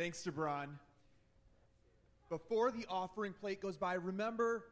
[0.00, 0.78] Thanks Braun.
[2.30, 4.64] Before the offering plate goes by, remember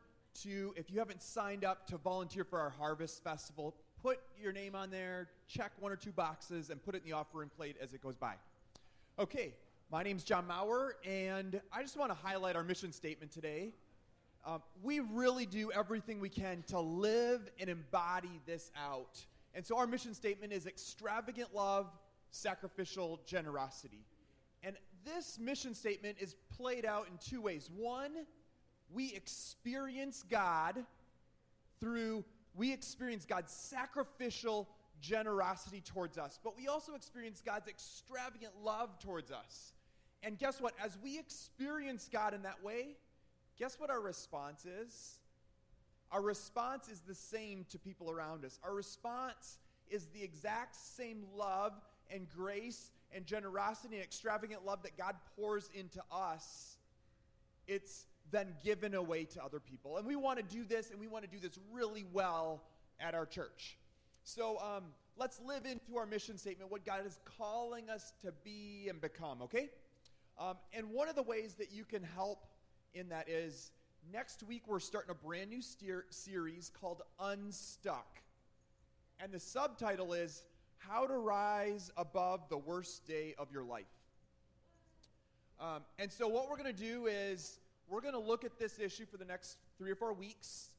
[0.42, 4.74] to, if you haven't signed up to volunteer for our Harvest Festival, put your name
[4.74, 7.92] on there, check one or two boxes, and put it in the offering plate as
[7.92, 8.36] it goes by.
[9.18, 9.52] Okay,
[9.92, 13.74] my name's John Maurer, and I just want to highlight our mission statement today.
[14.46, 19.22] Um, we really do everything we can to live and embody this out.
[19.54, 21.90] And so our mission statement is extravagant love,
[22.30, 24.06] sacrificial generosity.
[25.14, 27.70] This mission statement is played out in two ways.
[27.74, 28.12] One,
[28.92, 30.84] we experience God
[31.80, 34.68] through, we experience God's sacrificial
[35.00, 39.72] generosity towards us, but we also experience God's extravagant love towards us.
[40.22, 40.74] And guess what?
[40.82, 42.96] As we experience God in that way,
[43.58, 45.20] guess what our response is?
[46.10, 48.58] Our response is the same to people around us.
[48.64, 49.58] Our response
[49.90, 51.72] is the exact same love
[52.10, 56.76] and grace and generosity and extravagant love that God pours into us.
[57.66, 59.96] It's then given away to other people.
[59.96, 62.62] And we want to do this, and we want to do this really well
[63.00, 63.78] at our church.
[64.24, 64.84] So um,
[65.16, 69.42] let's live into our mission statement, what God is calling us to be and become,
[69.42, 69.70] okay?
[70.38, 72.46] Um, and one of the ways that you can help
[72.94, 73.70] in that is
[74.12, 78.20] next week we're starting a brand new steer- series called Unstuck.
[79.20, 80.44] And the subtitle is
[80.78, 83.84] How to Rise Above the Worst Day of Your Life.
[85.60, 88.78] Um, and so, what we're going to do is we're going to look at this
[88.78, 90.70] issue for the next three or four weeks.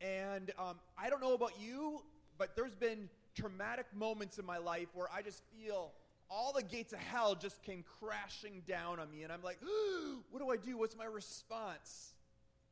[0.00, 2.02] And um, I don't know about you,
[2.38, 5.92] but there's been traumatic moments in my life where I just feel
[6.30, 9.24] all the gates of hell just came crashing down on me.
[9.24, 9.58] And I'm like,
[10.30, 10.78] what do I do?
[10.78, 12.14] What's my response?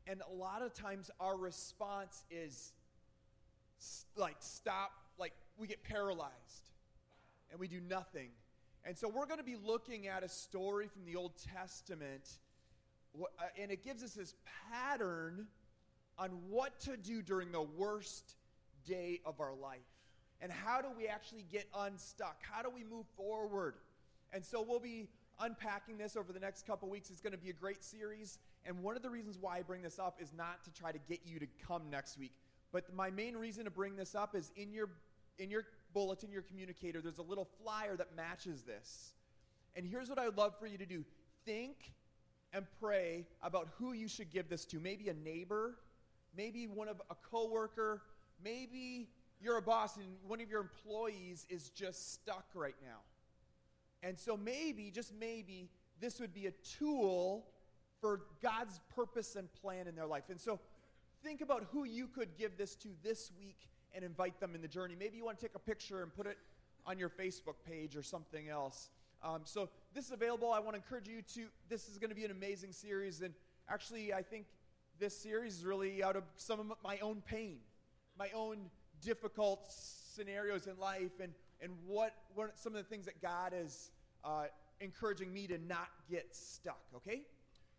[0.06, 2.72] And a lot of times our response is
[4.16, 4.92] like, stop,
[5.58, 6.70] we get paralyzed
[7.50, 8.30] and we do nothing.
[8.84, 12.38] And so we're going to be looking at a story from the Old Testament,
[13.20, 13.26] uh,
[13.60, 14.34] and it gives us this
[14.70, 15.46] pattern
[16.18, 18.36] on what to do during the worst
[18.86, 19.80] day of our life.
[20.40, 22.38] And how do we actually get unstuck?
[22.40, 23.74] How do we move forward?
[24.32, 25.08] And so we'll be
[25.40, 27.10] unpacking this over the next couple weeks.
[27.10, 28.38] It's going to be a great series.
[28.64, 30.98] And one of the reasons why I bring this up is not to try to
[31.08, 32.32] get you to come next week.
[32.72, 34.90] But my main reason to bring this up is in your
[35.38, 39.12] in your bulletin, your communicator, there's a little flyer that matches this.
[39.74, 41.04] And here's what I would love for you to do.
[41.44, 41.92] Think
[42.52, 44.80] and pray about who you should give this to.
[44.80, 45.76] Maybe a neighbor,
[46.36, 48.02] maybe one of a coworker,
[48.42, 49.08] maybe
[49.40, 52.98] you're a boss and one of your employees is just stuck right now.
[54.02, 55.70] And so maybe, just maybe,
[56.00, 57.46] this would be a tool
[58.00, 60.24] for God's purpose and plan in their life.
[60.28, 60.60] And so
[61.22, 64.68] think about who you could give this to this week and invite them in the
[64.68, 64.94] journey.
[64.98, 66.38] Maybe you want to take a picture and put it
[66.86, 68.90] on your Facebook page or something else.
[69.22, 70.52] Um, so this is available.
[70.52, 71.46] I want to encourage you to.
[71.68, 73.34] This is going to be an amazing series, and
[73.68, 74.46] actually, I think
[74.98, 77.58] this series is really out of some of my own pain,
[78.18, 83.22] my own difficult scenarios in life and, and what, what some of the things that
[83.22, 83.90] God is
[84.24, 84.46] uh,
[84.80, 87.22] encouraging me to not get stuck, okay?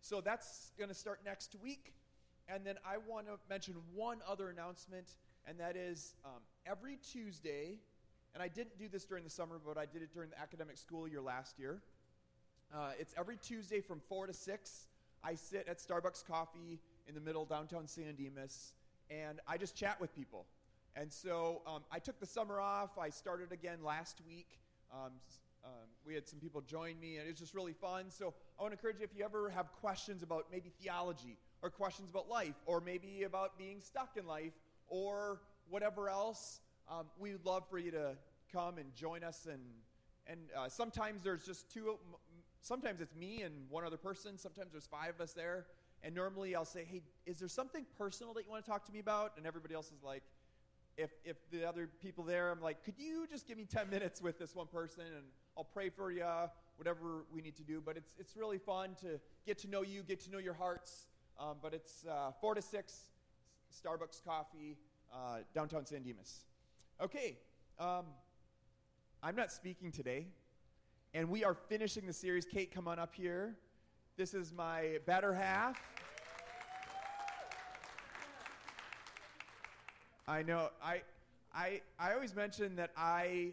[0.00, 1.92] So that's going to start next week.
[2.48, 5.06] And then I want to mention one other announcement,
[5.50, 7.74] and that is um, every Tuesday,
[8.34, 10.78] and I didn't do this during the summer, but I did it during the academic
[10.78, 11.82] school year last year.
[12.72, 14.86] Uh, it's every Tuesday from 4 to 6.
[15.24, 16.78] I sit at Starbucks Coffee
[17.08, 18.74] in the middle downtown San Dimas,
[19.10, 20.46] and I just chat with people.
[20.94, 22.96] And so um, I took the summer off.
[22.96, 24.60] I started again last week.
[24.92, 25.10] Um,
[25.64, 28.04] um, we had some people join me, and it was just really fun.
[28.08, 31.70] So I want to encourage you if you ever have questions about maybe theology, or
[31.70, 34.52] questions about life, or maybe about being stuck in life,
[34.90, 35.40] or
[35.70, 38.16] whatever else, um, we would love for you to
[38.52, 39.46] come and join us.
[39.50, 39.62] And,
[40.26, 41.98] and uh, sometimes there's just two,
[42.60, 45.66] sometimes it's me and one other person, sometimes there's five of us there.
[46.02, 48.92] And normally I'll say, hey, is there something personal that you want to talk to
[48.92, 49.32] me about?
[49.36, 50.22] And everybody else is like,
[50.96, 54.20] if, if the other people there, I'm like, could you just give me 10 minutes
[54.20, 55.24] with this one person and
[55.56, 56.24] I'll pray for you,
[56.76, 57.82] whatever we need to do.
[57.84, 61.06] But it's, it's really fun to get to know you, get to know your hearts.
[61.38, 63.09] Um, but it's uh, 4 to 6,
[63.70, 64.76] Starbucks coffee,
[65.12, 66.44] uh, downtown San Dimas.
[67.00, 67.38] Okay,
[67.78, 68.04] um,
[69.22, 70.26] I'm not speaking today,
[71.14, 72.44] and we are finishing the series.
[72.44, 73.56] Kate, come on up here.
[74.16, 75.80] This is my better half.
[80.28, 80.68] I know.
[80.82, 81.02] I,
[81.54, 83.52] I, I always mention that I,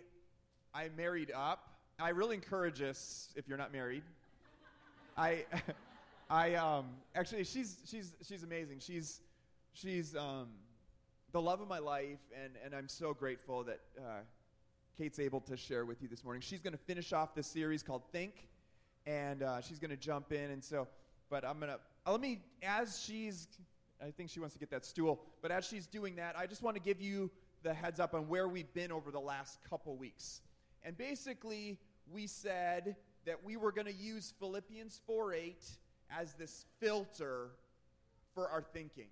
[0.74, 1.70] I married up.
[2.00, 4.04] I really encourage us if you're not married.
[5.18, 5.46] I,
[6.30, 6.86] I um,
[7.16, 8.80] actually she's she's she's amazing.
[8.80, 9.22] She's
[9.82, 10.48] she's um,
[11.32, 14.20] the love of my life, and and I'm so grateful that uh,
[14.98, 16.42] Kate's able to share with you this morning.
[16.42, 18.48] She's going to finish off this series called Think,
[19.06, 20.52] and uh, she's going to jump in.
[20.52, 20.88] And so,
[21.30, 23.48] but I'm going to, uh, let me, as she's,
[24.02, 26.64] I think she wants to get that stool, but as she's doing that, I just
[26.64, 27.30] want to give you
[27.64, 30.42] the heads up on where we've been over the last couple weeks.
[30.84, 31.78] And basically,
[32.12, 32.96] we said
[33.26, 35.66] that we were going to use Philippians 4 8
[36.18, 37.50] as this filter
[38.34, 39.08] for our thinking.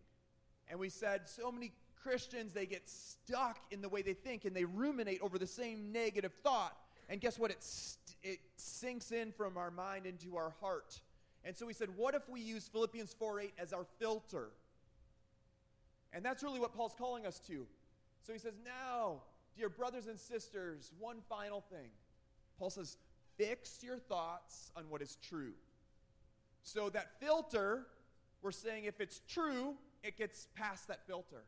[0.70, 1.72] And we said so many
[2.02, 5.92] Christians, they get stuck in the way they think and they ruminate over the same
[5.92, 6.78] negative thought.
[7.10, 7.52] And guess what?
[7.52, 11.00] It, st- it sinks in from our mind into our heart.
[11.44, 14.50] And so we said, what if we use Philippians 4 8 as our filter?
[16.14, 17.66] And that's really what Paul's calling us to.
[18.24, 19.22] So he says, now,
[19.58, 21.90] dear brothers and sisters, one final thing.
[22.58, 22.98] Paul says,
[23.38, 25.54] fix your thoughts on what is true.
[26.64, 27.86] So that filter,
[28.42, 31.44] we're saying if it's true, it gets past that filter.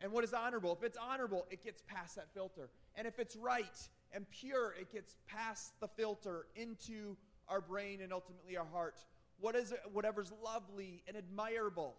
[0.00, 0.76] And what is honorable?
[0.78, 2.68] If it's honorable, it gets past that filter.
[2.94, 7.16] And if it's right and pure, it gets past the filter into
[7.48, 9.04] our brain and ultimately our heart.
[9.40, 11.94] What is whatever's lovely and admirable?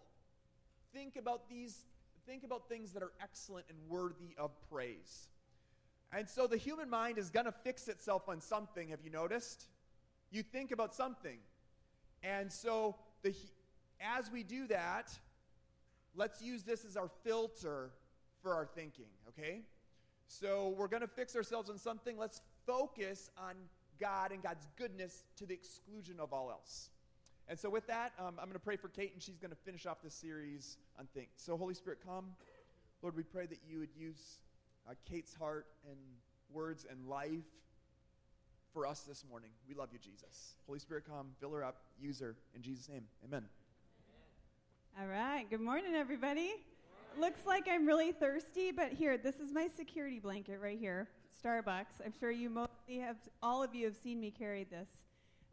[0.92, 1.84] Think about these
[2.26, 5.28] think about things that are excellent and worthy of praise.
[6.12, 9.68] And so the human mind is going to fix itself on something, have you noticed?
[10.32, 11.38] You think about something.
[12.24, 13.32] And so the
[14.00, 15.10] as we do that,
[16.16, 17.90] let's use this as our filter
[18.42, 19.60] for our thinking, okay?
[20.26, 22.18] So we're going to fix ourselves on something.
[22.18, 23.54] Let's focus on
[24.00, 26.90] God and God's goodness to the exclusion of all else.
[27.48, 29.56] And so, with that, um, I'm going to pray for Kate, and she's going to
[29.64, 31.28] finish off this series on Think.
[31.36, 32.32] So, Holy Spirit, come.
[33.02, 34.40] Lord, we pray that you would use
[34.88, 35.96] uh, Kate's heart and
[36.52, 37.44] words and life
[38.72, 39.50] for us this morning.
[39.68, 40.56] We love you, Jesus.
[40.66, 42.34] Holy Spirit, come, fill her up, use her.
[42.54, 43.44] In Jesus' name, amen.
[44.98, 45.44] All right.
[45.50, 46.54] Good morning, everybody.
[47.20, 51.06] Looks like I'm really thirsty, but here, this is my security blanket right here,
[51.44, 52.00] Starbucks.
[52.02, 54.88] I'm sure you mostly have, all of you have seen me carry this.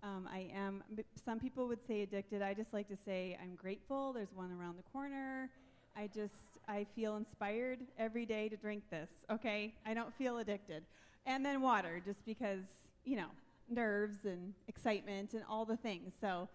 [0.02, 0.82] Um, I am,
[1.26, 2.42] some people would say addicted.
[2.42, 4.14] I just like to say I'm grateful.
[4.14, 5.50] There's one around the corner.
[5.98, 9.74] I just, I feel inspired every day to drink this, okay?
[9.86, 10.84] I don't feel addicted.
[11.26, 12.64] And then water, just because,
[13.04, 13.28] you know,
[13.70, 16.14] nerves and excitement and all the things.
[16.22, 16.48] So,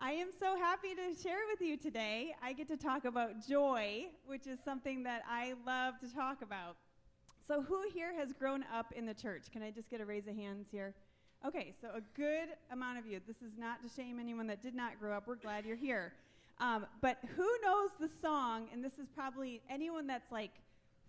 [0.00, 2.32] I am so happy to share with you today.
[2.40, 6.76] I get to talk about joy, which is something that I love to talk about.
[7.48, 9.50] So, who here has grown up in the church?
[9.52, 10.94] Can I just get a raise of hands here?
[11.44, 13.20] Okay, so a good amount of you.
[13.26, 15.26] This is not to shame anyone that did not grow up.
[15.26, 16.12] We're glad you're here.
[16.60, 18.68] Um, but who knows the song?
[18.72, 20.52] And this is probably anyone that's like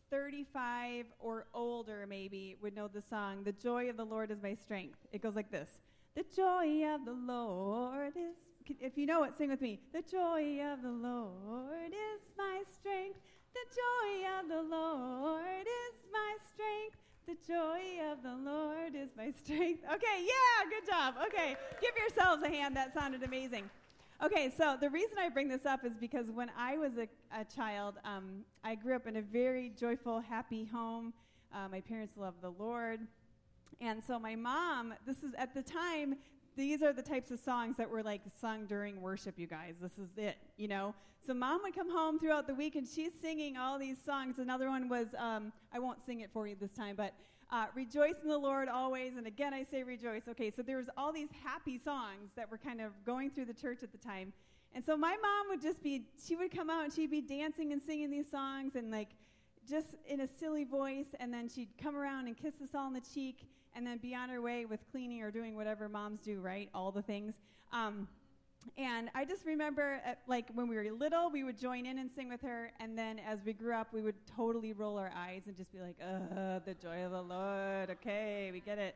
[0.09, 4.55] 35 or older, maybe, would know the song, The Joy of the Lord is My
[4.55, 4.97] Strength.
[5.11, 5.69] It goes like this
[6.15, 8.48] The joy of the Lord is
[8.79, 9.79] if you know it, sing with me.
[9.93, 13.19] The joy of the Lord is my strength.
[13.53, 16.97] The joy of the Lord is my strength.
[17.25, 19.83] The joy of the Lord is my strength.
[19.93, 21.15] Okay, yeah, good job.
[21.27, 22.75] Okay, give yourselves a hand.
[22.75, 23.69] That sounded amazing.
[24.23, 27.45] Okay, so the reason I bring this up is because when I was a, a
[27.45, 31.13] child, um, I grew up in a very joyful, happy home.
[31.53, 32.99] Uh, my parents loved the Lord.
[33.79, 36.17] And so my mom, this is at the time,
[36.59, 39.75] these are the types of songs that were like sung during worship, you guys.
[39.81, 40.93] This is it, you know?
[41.25, 44.39] So mom would come home throughout the week and she's singing all these songs.
[44.39, 47.13] Another one was, um, I won't sing it for you this time, but
[47.51, 49.15] uh, rejoice in the Lord always.
[49.15, 50.23] And again, I say rejoice.
[50.29, 53.53] Okay, so there was all these happy songs that were kind of going through the
[53.53, 54.33] church at the time.
[54.75, 57.71] And so my mom would just be, she would come out and she'd be dancing
[57.71, 59.09] and singing these songs and like
[59.67, 61.07] just in a silly voice.
[61.19, 64.15] And then she'd come around and kiss us all on the cheek and then be
[64.15, 66.69] on her way with cleaning or doing whatever moms do, right?
[66.73, 67.35] All the things.
[67.71, 68.07] Um,
[68.77, 71.97] and I just remember, at, uh, like when we were little, we would join in
[71.99, 75.11] and sing with her, and then as we grew up, we would totally roll our
[75.15, 78.95] eyes and just be like, "Uh, the joy of the Lord." Okay, we get it.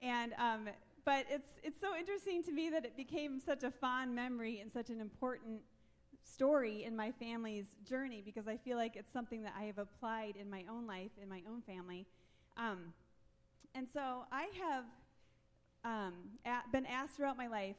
[0.00, 0.68] And um,
[1.04, 4.72] but it's it's so interesting to me that it became such a fond memory and
[4.72, 5.60] such an important
[6.24, 10.36] story in my family's journey because I feel like it's something that I have applied
[10.36, 12.06] in my own life, in my own family.
[12.56, 12.92] Um,
[13.74, 14.84] and so I have
[15.84, 16.14] um,
[16.44, 17.76] at, been asked throughout my life,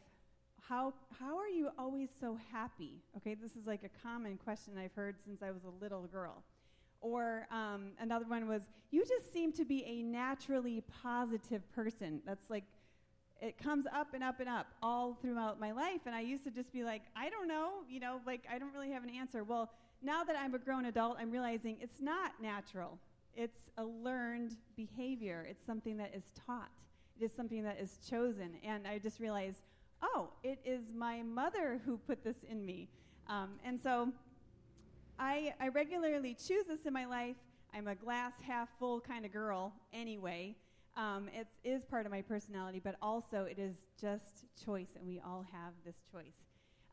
[0.62, 3.02] how, how are you always so happy?
[3.18, 6.44] Okay, this is like a common question I've heard since I was a little girl.
[7.02, 12.22] Or um, another one was, you just seem to be a naturally positive person.
[12.26, 12.64] That's like,
[13.42, 16.02] it comes up and up and up all throughout my life.
[16.06, 18.74] And I used to just be like, I don't know, you know, like I don't
[18.74, 19.44] really have an answer.
[19.44, 19.70] Well,
[20.02, 22.98] now that I'm a grown adult, I'm realizing it's not natural.
[23.36, 25.46] It's a learned behavior.
[25.50, 26.72] It's something that is taught.
[27.20, 28.52] It is something that is chosen.
[28.64, 29.62] And I just realized,
[30.02, 32.90] oh, it is my mother who put this in me.
[33.28, 34.12] Um, and so
[35.20, 37.38] I, I regularly choose this in my life.
[37.74, 40.56] I'm a glass half full kind of girl anyway.
[40.96, 45.20] Um, it is part of my personality, but also it is just choice, and we
[45.26, 46.36] all have this choice.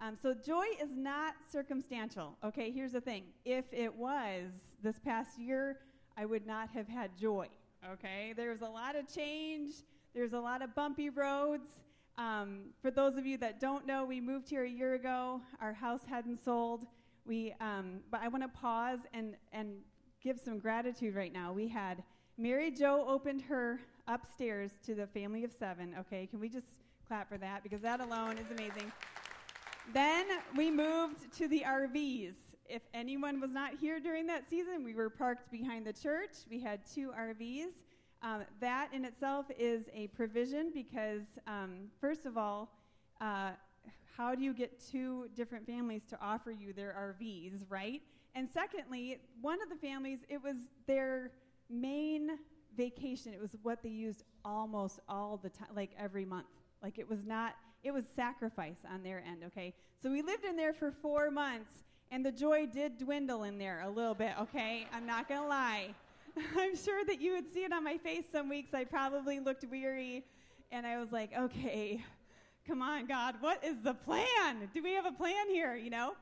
[0.00, 2.38] Um, so joy is not circumstantial.
[2.42, 3.24] Okay, here's the thing.
[3.44, 4.50] If it was
[4.82, 5.80] this past year,
[6.20, 7.48] I would not have had joy.
[7.94, 9.72] Okay, there's a lot of change.
[10.14, 11.80] There's a lot of bumpy roads.
[12.18, 15.40] Um, for those of you that don't know, we moved here a year ago.
[15.62, 16.84] Our house hadn't sold.
[17.24, 19.76] We, um, but I want to pause and and
[20.22, 21.54] give some gratitude right now.
[21.54, 22.02] We had
[22.36, 25.94] Mary Jo opened her upstairs to the family of seven.
[26.00, 26.66] Okay, can we just
[27.08, 28.92] clap for that because that alone is amazing.
[29.94, 32.49] Then we moved to the RVs.
[32.70, 36.30] If anyone was not here during that season, we were parked behind the church.
[36.48, 37.82] We had two RVs.
[38.22, 42.70] Um, that in itself is a provision because, um, first of all,
[43.20, 43.50] uh,
[44.16, 48.02] how do you get two different families to offer you their RVs, right?
[48.36, 51.32] And secondly, one of the families, it was their
[51.68, 52.38] main
[52.76, 53.34] vacation.
[53.34, 56.46] It was what they used almost all the time, like every month.
[56.82, 59.74] Like it was not it was sacrifice on their end, okay?
[60.02, 63.82] So we lived in there for four months, and the joy did dwindle in there
[63.84, 64.86] a little bit, okay?
[64.92, 65.94] I'm not gonna lie.
[66.56, 68.74] I'm sure that you would see it on my face some weeks.
[68.74, 70.24] I probably looked weary,
[70.72, 72.04] and I was like, okay,
[72.66, 74.68] come on, God, what is the plan?
[74.72, 76.14] Do we have a plan here, you know?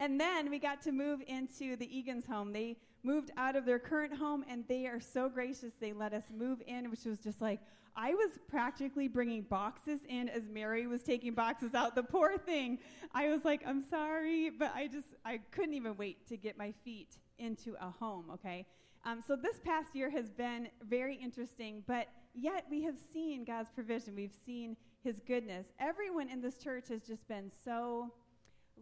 [0.00, 2.52] And then we got to move into the Egan's home.
[2.52, 5.72] They moved out of their current home, and they are so gracious.
[5.80, 7.60] They let us move in, which was just like,
[7.96, 11.94] I was practically bringing boxes in as Mary was taking boxes out.
[11.94, 12.78] The poor thing.
[13.12, 16.72] I was like, I'm sorry, but I just, I couldn't even wait to get my
[16.84, 18.66] feet into a home, okay?
[19.04, 23.70] Um, so this past year has been very interesting, but yet we have seen God's
[23.70, 24.14] provision.
[24.14, 25.72] We've seen His goodness.
[25.78, 28.12] Everyone in this church has just been so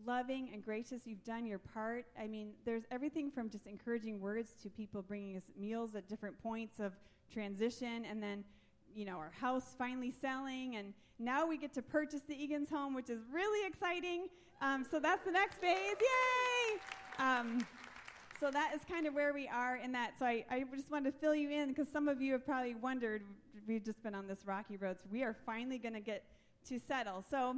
[0.07, 1.03] loving and gracious.
[1.05, 2.07] You've done your part.
[2.21, 6.41] I mean, there's everything from just encouraging words to people bringing us meals at different
[6.41, 6.93] points of
[7.33, 8.45] transition, and then
[8.95, 12.95] you know, our house finally selling, and now we get to purchase the Egan's home,
[12.95, 14.29] which is really exciting.
[14.63, 15.97] Um, so that's the next phase.
[16.01, 17.25] Yay!
[17.25, 17.67] Um,
[18.39, 20.13] so that is kind of where we are in that.
[20.19, 22.75] So I, I just wanted to fill you in because some of you have probably
[22.75, 23.23] wondered.
[23.67, 26.25] We've just been on this rocky road, so we are finally going to get
[26.69, 27.23] to settle.
[27.31, 27.57] So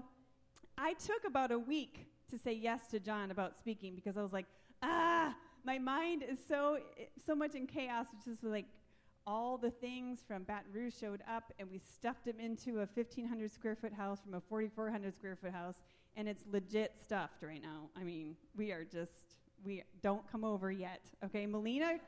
[0.76, 4.32] I took about a week to say yes to John about speaking because I was
[4.32, 4.46] like,
[4.82, 5.34] ah,
[5.64, 6.78] my mind is so
[7.26, 8.66] so much in chaos, which is like
[9.26, 13.50] all the things from Baton Rouge showed up, and we stuffed them into a 1,500
[13.50, 15.76] square foot house from a 4,400 square foot house,
[16.16, 17.88] and it's legit stuffed right now.
[17.96, 21.00] I mean, we are just, we don't come over yet.
[21.24, 21.98] Okay, Melina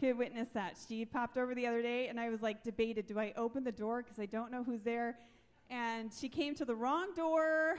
[0.00, 0.76] could witness that.
[0.88, 3.72] She popped over the other day, and I was like, debated, do I open the
[3.72, 5.16] door because I don't know who's there?
[5.70, 7.76] And she came to the wrong door,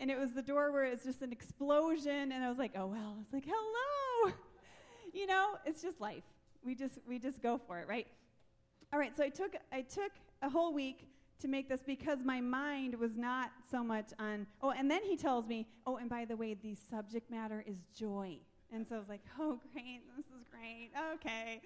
[0.00, 2.86] and it was the door where it's just an explosion, and I was like, oh
[2.86, 3.14] well.
[3.16, 4.32] I was like, hello.
[5.12, 6.24] you know, it's just life.
[6.64, 8.06] We just we just go for it, right?
[8.92, 11.08] All right, so I took I took a whole week
[11.40, 15.16] to make this because my mind was not so much on oh and then he
[15.16, 18.36] tells me oh and by the way the subject matter is joy.
[18.70, 21.62] And so i was like oh great this is great okay.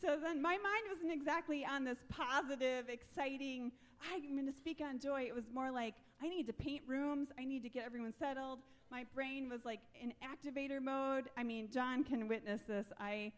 [0.00, 3.70] So then my mind wasn't exactly on this positive exciting
[4.12, 5.22] i'm going to speak on joy.
[5.22, 8.58] It was more like i need to paint rooms i need to get everyone settled.
[8.90, 11.30] My brain was like in activator mode.
[11.36, 12.86] I mean john can witness this.
[12.98, 13.30] I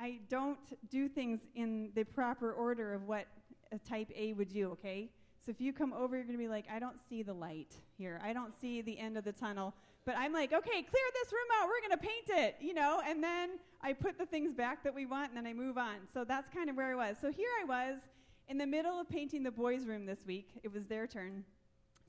[0.00, 3.26] I don't do things in the proper order of what
[3.70, 5.10] a type A would do, okay?
[5.44, 7.74] So if you come over, you're going to be like, I don't see the light
[7.98, 8.18] here.
[8.24, 9.74] I don't see the end of the tunnel.
[10.06, 11.68] But I'm like, okay, clear this room out.
[11.68, 13.02] We're going to paint it, you know?
[13.06, 13.50] And then
[13.82, 15.96] I put the things back that we want, and then I move on.
[16.12, 17.16] So that's kind of where I was.
[17.20, 18.00] So here I was
[18.48, 20.60] in the middle of painting the boys' room this week.
[20.62, 21.44] It was their turn.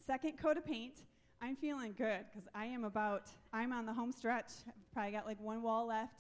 [0.05, 1.01] Second coat of paint.
[1.41, 4.51] I'm feeling good because I am about, I'm on the home stretch.
[4.67, 6.13] I've probably got like one wall left.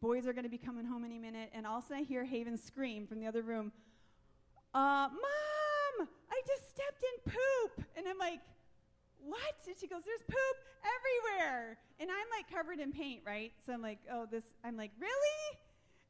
[0.00, 1.50] Boys are going to be coming home any minute.
[1.54, 3.72] And all of a sudden, I hear Haven scream from the other room,
[4.74, 7.86] uh, Mom, I just stepped in poop.
[7.96, 8.40] And I'm like,
[9.24, 9.54] what?
[9.66, 11.78] And she goes, there's poop everywhere.
[11.98, 13.52] And I'm like covered in paint, right?
[13.64, 15.58] So I'm like, oh, this, I'm like, really?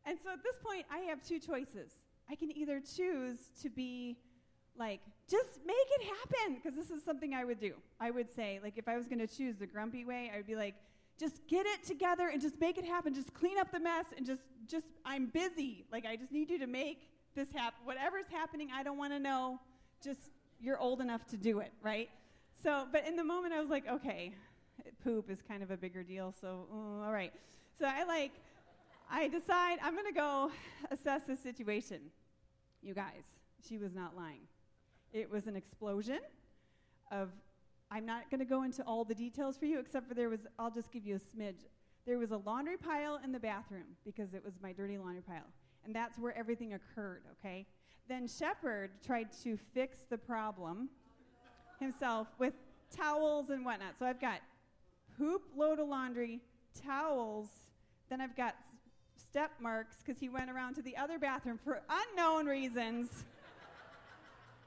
[0.04, 1.92] And so at this point, I have two choices.
[2.30, 4.18] I can either choose to be
[4.78, 5.00] like,
[5.30, 7.74] just make it happen, because this is something I would do.
[8.00, 10.46] I would say, like, if I was going to choose the grumpy way, I would
[10.46, 10.74] be like,
[11.18, 13.14] just get it together and just make it happen.
[13.14, 15.86] Just clean up the mess and just, just, I'm busy.
[15.90, 17.80] Like, I just need you to make this happen.
[17.84, 19.60] Whatever's happening, I don't want to know.
[20.02, 20.20] Just,
[20.60, 22.10] you're old enough to do it, right?
[22.62, 24.34] So, but in the moment, I was like, okay,
[25.02, 26.34] poop is kind of a bigger deal.
[26.40, 27.32] So, uh, all right.
[27.78, 28.32] So I like,
[29.10, 30.50] I decide I'm going to go
[30.90, 32.00] assess the situation.
[32.82, 33.22] You guys,
[33.66, 34.42] she was not lying.
[35.12, 36.20] It was an explosion
[37.10, 37.30] of
[37.90, 40.40] I'm not going to go into all the details for you, except for there was,
[40.58, 41.66] I'll just give you a smidge.
[42.06, 45.46] There was a laundry pile in the bathroom because it was my dirty laundry pile.
[45.84, 47.66] And that's where everything occurred, okay?
[48.08, 50.88] then Shepard tried to fix the problem
[51.80, 52.54] himself with
[52.94, 53.94] towels and whatnot.
[53.98, 54.40] So I've got
[55.18, 56.40] poop, load of laundry,
[56.84, 57.48] towels,
[58.08, 58.54] then I've got
[59.16, 63.24] step marks because he went around to the other bathroom for unknown reasons.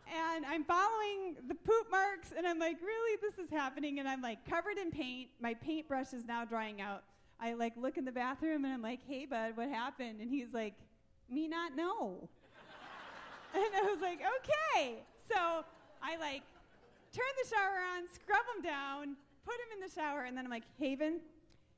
[0.10, 4.00] And I'm following the poop marks, and I'm like, really, this is happening?
[4.00, 5.30] And I'm like covered in paint.
[5.40, 7.04] My paintbrush is now drying out.
[7.40, 10.20] I like look in the bathroom, and I'm like, hey, bud, what happened?
[10.22, 10.74] And he's like,
[11.30, 12.30] me not know.
[13.54, 15.04] and I was like, okay.
[15.32, 15.64] So
[16.02, 16.42] I like
[17.14, 20.52] turn the shower on, scrub him down, put him in the shower, and then I'm
[20.52, 21.20] like, Haven,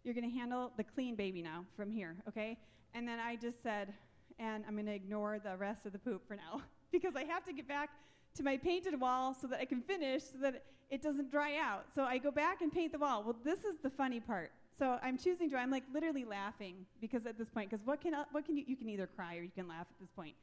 [0.03, 2.57] you're to handle the clean baby now from here, okay?
[2.93, 3.93] And then I just said,
[4.39, 6.61] and I'm to ignore the rest of the poop for now
[6.91, 7.89] because I have to get back
[8.35, 11.85] to my painted wall so that I can finish so that it doesn't dry out.
[11.95, 13.23] So I go back and paint the wall.
[13.23, 14.51] Well, this is the funny part.
[14.77, 15.57] So I'm choosing to.
[15.57, 18.63] I'm like literally laughing because at this point, because what can uh, what can you
[18.67, 20.33] you can either cry or you can laugh at this point.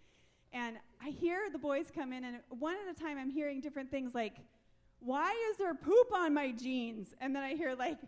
[0.53, 3.91] And I hear the boys come in, and one at a time, I'm hearing different
[3.91, 4.37] things like,
[5.01, 7.99] "Why is there poop on my jeans?" And then I hear like,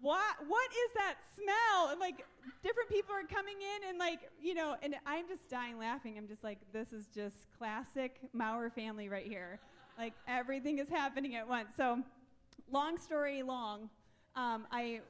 [0.00, 1.90] what what is that smell?
[1.90, 2.24] And like
[2.62, 6.16] different people are coming in and like you know and i'm just dying laughing.
[6.18, 9.58] I'm just like this is just classic maurer family right here.
[9.98, 11.68] Like everything is happening at once.
[11.76, 12.02] So
[12.70, 13.88] long story long
[14.34, 15.00] um, i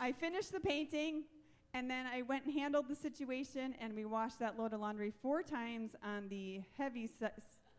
[0.00, 1.22] i finished the painting
[1.74, 5.12] and then i went and handled the situation and we washed that load of laundry
[5.22, 7.08] four times on the heavy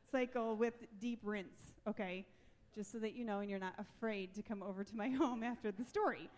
[0.10, 2.25] cycle with deep rinse okay?
[2.74, 5.43] Just so that you know and you're not afraid to come over to my home
[5.43, 6.29] after the story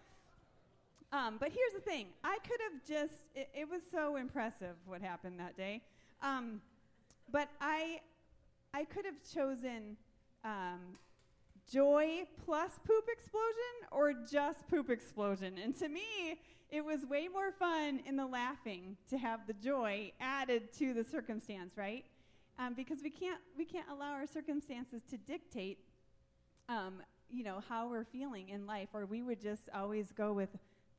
[1.11, 5.01] um, but here's the thing I could have just, it, it, was so impressive what
[5.01, 5.81] happened that day.
[6.21, 6.61] Um,
[7.31, 8.01] but I,
[8.73, 9.95] I could have chosen
[10.43, 10.97] um,
[11.71, 15.55] joy plus poop explosion or just poop explosion.
[15.63, 20.11] And to me, it was way more fun in the laughing to have the joy
[20.19, 22.03] added to the circumstance, right?
[22.59, 25.77] Um, because we can't, we can't allow our circumstances to dictate,
[26.67, 30.49] um, you know, how we're feeling in life, or we would just always go with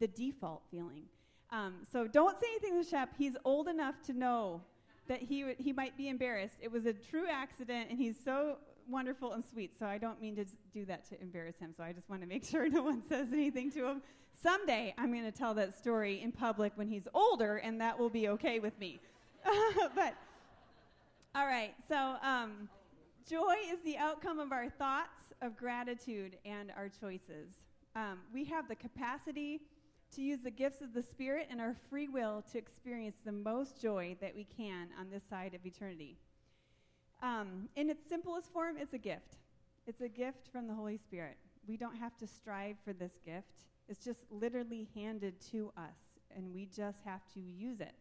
[0.00, 1.02] the default feeling.
[1.50, 3.10] Um, so don't say anything to Shep.
[3.16, 4.62] He's old enough to know
[5.08, 6.56] that he, w- he might be embarrassed.
[6.60, 8.58] It was a true accident, and he's so
[8.88, 9.72] wonderful and sweet.
[9.78, 11.72] So I don't mean to do that to embarrass him.
[11.76, 14.02] So I just want to make sure no one says anything to him.
[14.42, 18.10] Someday I'm going to tell that story in public when he's older, and that will
[18.10, 19.00] be okay with me.
[19.94, 20.14] but
[21.34, 21.74] all right.
[21.88, 22.68] So um,
[23.28, 27.64] joy is the outcome of our thoughts of gratitude and our choices.
[27.96, 29.60] Um, we have the capacity
[30.14, 33.80] to use the gifts of the Spirit and our free will to experience the most
[33.80, 36.16] joy that we can on this side of eternity.
[37.22, 39.36] Um, in its simplest form, it's a gift.
[39.86, 41.36] It's a gift from the Holy Spirit.
[41.66, 45.96] We don't have to strive for this gift, it's just literally handed to us,
[46.36, 47.94] and we just have to use it.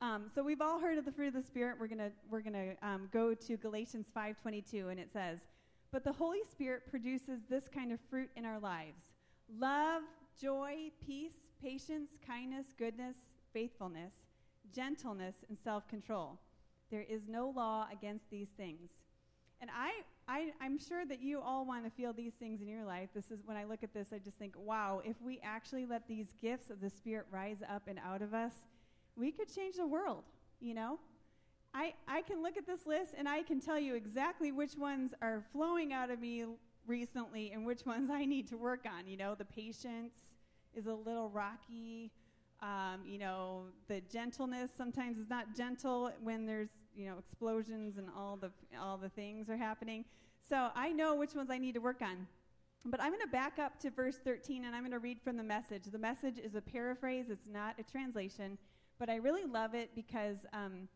[0.00, 1.76] Um, so we've all heard of the fruit of the Spirit.
[1.78, 5.40] We're gonna we're gonna um, go to Galatians 5:22, and it says,
[5.90, 9.02] "But the Holy Spirit produces this kind of fruit in our lives:
[9.58, 10.02] love,
[10.40, 13.16] joy, peace, patience, kindness, goodness,
[13.52, 14.14] faithfulness,
[14.74, 16.38] gentleness, and self control.
[16.90, 18.90] There is no law against these things.
[19.60, 19.92] And I,
[20.28, 23.10] I, I'm sure that you all want to feel these things in your life.
[23.14, 26.08] This is when I look at this, I just think, wow, if we actually let
[26.08, 28.52] these gifts of the Spirit rise up and out of us,
[29.16, 30.24] we could change the world,
[30.60, 30.98] you know?
[31.74, 35.14] I, I can look at this list and I can tell you exactly which ones
[35.22, 36.44] are flowing out of me
[36.86, 39.06] recently and which ones I need to work on.
[39.06, 40.14] You know, the patience
[40.74, 42.10] is a little rocky.
[42.60, 48.08] Um, you know, the gentleness sometimes is not gentle when there's you know explosions and
[48.16, 50.04] all the all the things are happening.
[50.48, 52.26] So I know which ones I need to work on.
[52.84, 55.36] But I'm going to back up to verse 13 and I'm going to read from
[55.36, 55.84] the message.
[55.84, 58.58] The message is a paraphrase, it's not a translation,
[58.98, 60.88] but I really love it because um,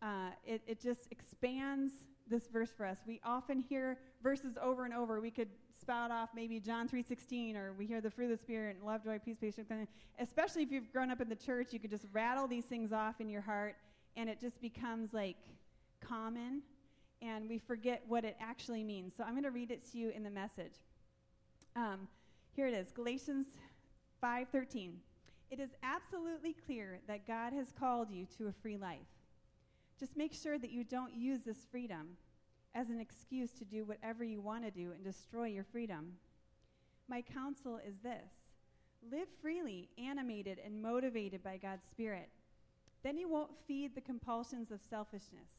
[0.00, 1.92] uh, it, it just expands
[2.28, 2.98] this verse for us.
[3.06, 5.20] We often hear verses over and over.
[5.20, 5.48] We could
[5.80, 9.04] spout off maybe John 3:16 or we hear the fruit of the spirit and love,
[9.04, 9.70] joy, peace, patience.
[10.18, 13.20] Especially if you've grown up in the church, you could just rattle these things off
[13.20, 13.76] in your heart
[14.16, 15.36] and it just becomes like
[16.00, 16.62] common
[17.22, 19.14] and we forget what it actually means.
[19.16, 20.74] So I'm going to read it to you in the message.
[21.74, 22.08] Um,
[22.54, 23.46] here it is, Galatians
[24.22, 24.94] 5:13.
[25.50, 28.98] It is absolutely clear that God has called you to a free life.
[29.98, 32.16] Just make sure that you don't use this freedom
[32.74, 36.12] as an excuse to do whatever you want to do and destroy your freedom.
[37.08, 38.30] My counsel is this
[39.10, 42.28] live freely, animated, and motivated by God's Spirit.
[43.02, 45.50] Then you won't feed the compulsions of selfishness,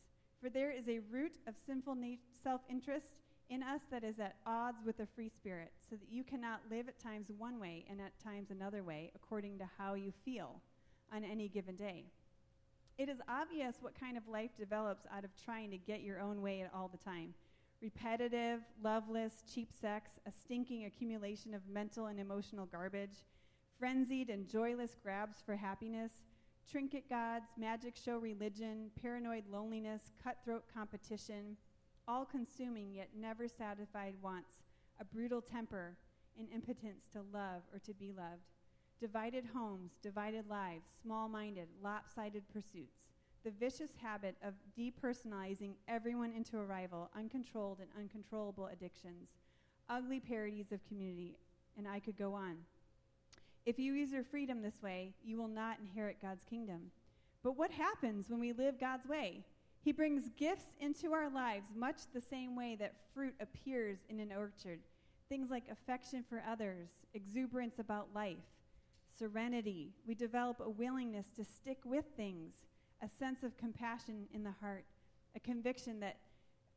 [0.41, 3.08] for there is a root of sinful nat- self interest
[3.49, 6.88] in us that is at odds with the free spirit, so that you cannot live
[6.88, 10.62] at times one way and at times another way, according to how you feel
[11.12, 12.06] on any given day.
[12.99, 16.41] It is obvious what kind of life develops out of trying to get your own
[16.41, 17.33] way all the time.
[17.81, 23.23] Repetitive, loveless, cheap sex, a stinking accumulation of mental and emotional garbage,
[23.79, 26.12] frenzied and joyless grabs for happiness,
[26.69, 31.55] trinket gods, magic show religion, paranoid loneliness, cutthroat competition,
[32.05, 34.55] all consuming yet never satisfied wants,
[34.99, 35.95] a brutal temper,
[36.38, 38.43] an impotence to love or to be loved,
[38.99, 42.97] divided homes, divided lives, small minded, lopsided pursuits,
[43.43, 49.29] the vicious habit of depersonalizing everyone into a rival, uncontrolled and uncontrollable addictions,
[49.89, 51.38] ugly parodies of community,
[51.77, 52.57] and I could go on.
[53.65, 56.91] If you use your freedom this way, you will not inherit God's kingdom.
[57.43, 59.43] But what happens when we live God's way?
[59.81, 64.31] He brings gifts into our lives much the same way that fruit appears in an
[64.38, 64.79] orchard.
[65.29, 68.38] Things like affection for others, exuberance about life,
[69.19, 69.91] serenity.
[70.08, 72.53] We develop a willingness to stick with things,
[73.03, 74.86] a sense of compassion in the heart,
[75.36, 76.17] a conviction that,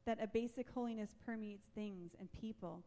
[0.05, 2.83] that a basic holiness permeates things and people.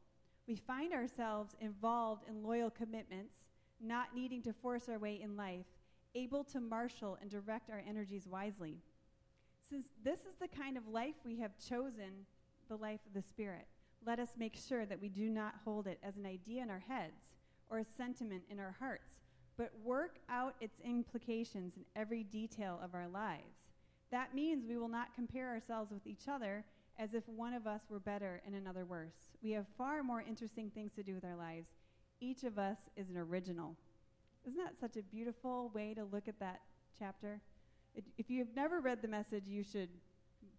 [0.47, 3.35] We find ourselves involved in loyal commitments
[3.81, 5.65] not needing to force our way in life,
[6.13, 8.77] able to marshal and direct our energies wisely.
[9.69, 12.25] Since this is the kind of life we have chosen,
[12.69, 13.67] the life of the Spirit,
[14.05, 16.83] let us make sure that we do not hold it as an idea in our
[16.87, 17.33] heads
[17.69, 19.24] or a sentiment in our hearts,
[19.57, 23.71] but work out its implications in every detail of our lives.
[24.11, 26.63] That means we will not compare ourselves with each other
[26.97, 29.31] as if one of us were better and another worse.
[29.43, 31.67] We have far more interesting things to do with our lives
[32.21, 33.75] each of us is an original.
[34.47, 36.61] Isn't that such a beautiful way to look at that
[36.97, 37.41] chapter?
[37.93, 39.89] It, if you've never read the message, you should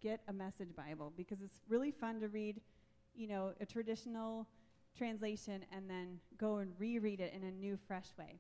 [0.03, 2.61] get a message Bible because it's really fun to read,
[3.15, 4.47] you know, a traditional
[4.97, 8.39] translation and then go and reread it in a new, fresh way.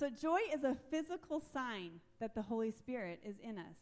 [0.00, 3.76] So, joy is a physical sign that the Holy Spirit is in us.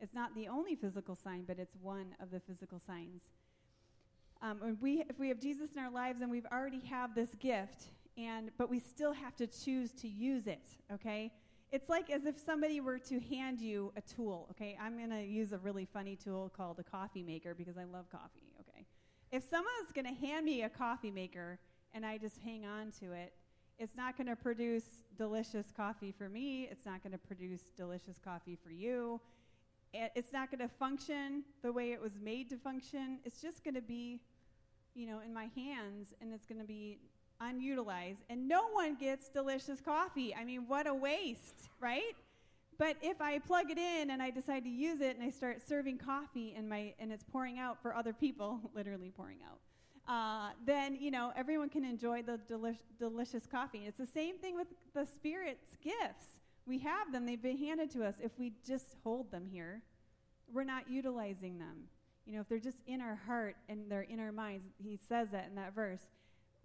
[0.00, 3.22] It's not the only physical sign, but it's one of the physical signs.
[4.42, 7.84] Um, we, if we have Jesus in our lives and we've already have this gift,
[8.18, 10.66] and but we still have to choose to use it.
[10.92, 11.32] Okay,
[11.70, 14.48] it's like as if somebody were to hand you a tool.
[14.50, 17.84] Okay, I'm going to use a really funny tool called a coffee maker because I
[17.84, 18.52] love coffee.
[18.60, 18.84] Okay,
[19.30, 21.58] if someone's going to hand me a coffee maker
[21.94, 23.32] and I just hang on to it,
[23.78, 24.84] it's not going to produce
[25.16, 26.68] delicious coffee for me.
[26.70, 29.20] It's not going to produce delicious coffee for you.
[29.94, 33.18] It's not going to function the way it was made to function.
[33.24, 34.20] It's just going to be
[34.94, 36.98] you know, in my hands and it's going to be
[37.40, 40.34] unutilized and no one gets delicious coffee.
[40.34, 42.14] I mean, what a waste, right?
[42.78, 45.66] But if I plug it in and I decide to use it and I start
[45.66, 49.58] serving coffee and my and it's pouring out for other people, literally pouring out,
[50.08, 53.82] uh, then you know everyone can enjoy the deli- delicious coffee.
[53.86, 56.26] It's the same thing with the Spirit's gifts.
[56.66, 58.16] We have them; they've been handed to us.
[58.20, 59.82] If we just hold them here,
[60.52, 61.84] we're not utilizing them.
[62.26, 65.28] You know, if they're just in our heart and they're in our minds, he says
[65.32, 66.02] that in that verse.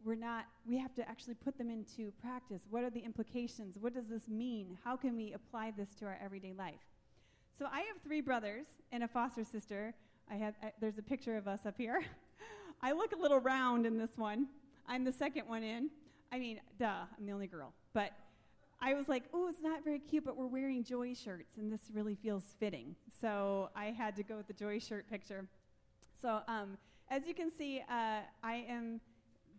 [0.05, 2.61] We're not, we have to actually put them into practice.
[2.69, 3.77] What are the implications?
[3.79, 4.77] What does this mean?
[4.83, 6.75] How can we apply this to our everyday life?
[7.57, 9.95] So I have three brothers and a foster sister.
[10.29, 12.03] I have, I, there's a picture of us up here.
[12.81, 14.47] I look a little round in this one.
[14.87, 15.89] I'm the second one in.
[16.31, 17.73] I mean, duh, I'm the only girl.
[17.93, 18.11] But
[18.79, 21.81] I was like, oh, it's not very cute, but we're wearing Joy shirts, and this
[21.93, 22.95] really feels fitting.
[23.19, 25.47] So I had to go with the Joy shirt picture.
[26.21, 26.77] So um,
[27.09, 29.01] as you can see, uh, I am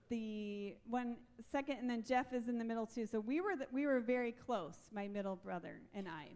[0.08, 1.16] the one
[1.50, 3.06] second, and then Jeff is in the middle too.
[3.06, 6.28] So we were the, we were very close, my middle brother and I.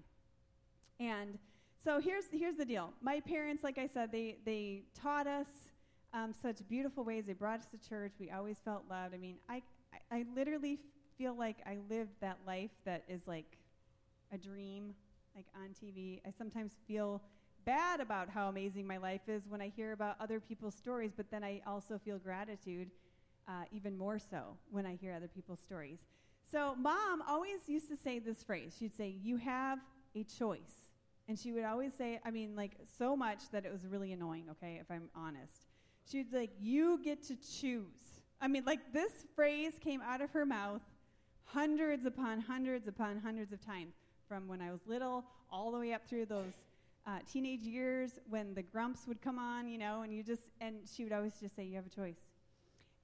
[1.01, 1.39] And
[1.85, 2.93] so here's here's the deal.
[3.01, 5.47] My parents, like I said, they they taught us
[6.15, 7.25] um, such beautiful ways.
[7.27, 8.13] They brought us to church.
[8.19, 9.15] We always felt loved.
[9.15, 10.79] I mean, I I, I literally
[11.19, 13.59] feel like I lived that life that is like
[14.33, 14.95] a dream,
[15.35, 16.21] like on TV.
[16.27, 17.23] I sometimes feel
[17.65, 21.31] bad about how amazing my life is when I hear about other people's stories, but
[21.31, 22.91] then I also feel gratitude
[23.49, 25.99] uh, even more so when I hear other people's stories.
[26.51, 28.75] So, mom always used to say this phrase.
[28.79, 29.79] She'd say, You have
[30.15, 30.91] a choice.
[31.29, 34.47] And she would always say, I mean, like, so much that it was really annoying,
[34.51, 35.72] okay, if I'm honest.
[36.11, 38.23] She'd like, You get to choose.
[38.41, 40.83] I mean, like, this phrase came out of her mouth
[41.45, 43.95] hundreds upon hundreds upon hundreds of times
[44.27, 46.55] from when I was little all the way up through those
[47.07, 50.77] uh, teenage years when the grumps would come on, you know, and you just, and
[50.93, 52.21] she would always just say, You have a choice.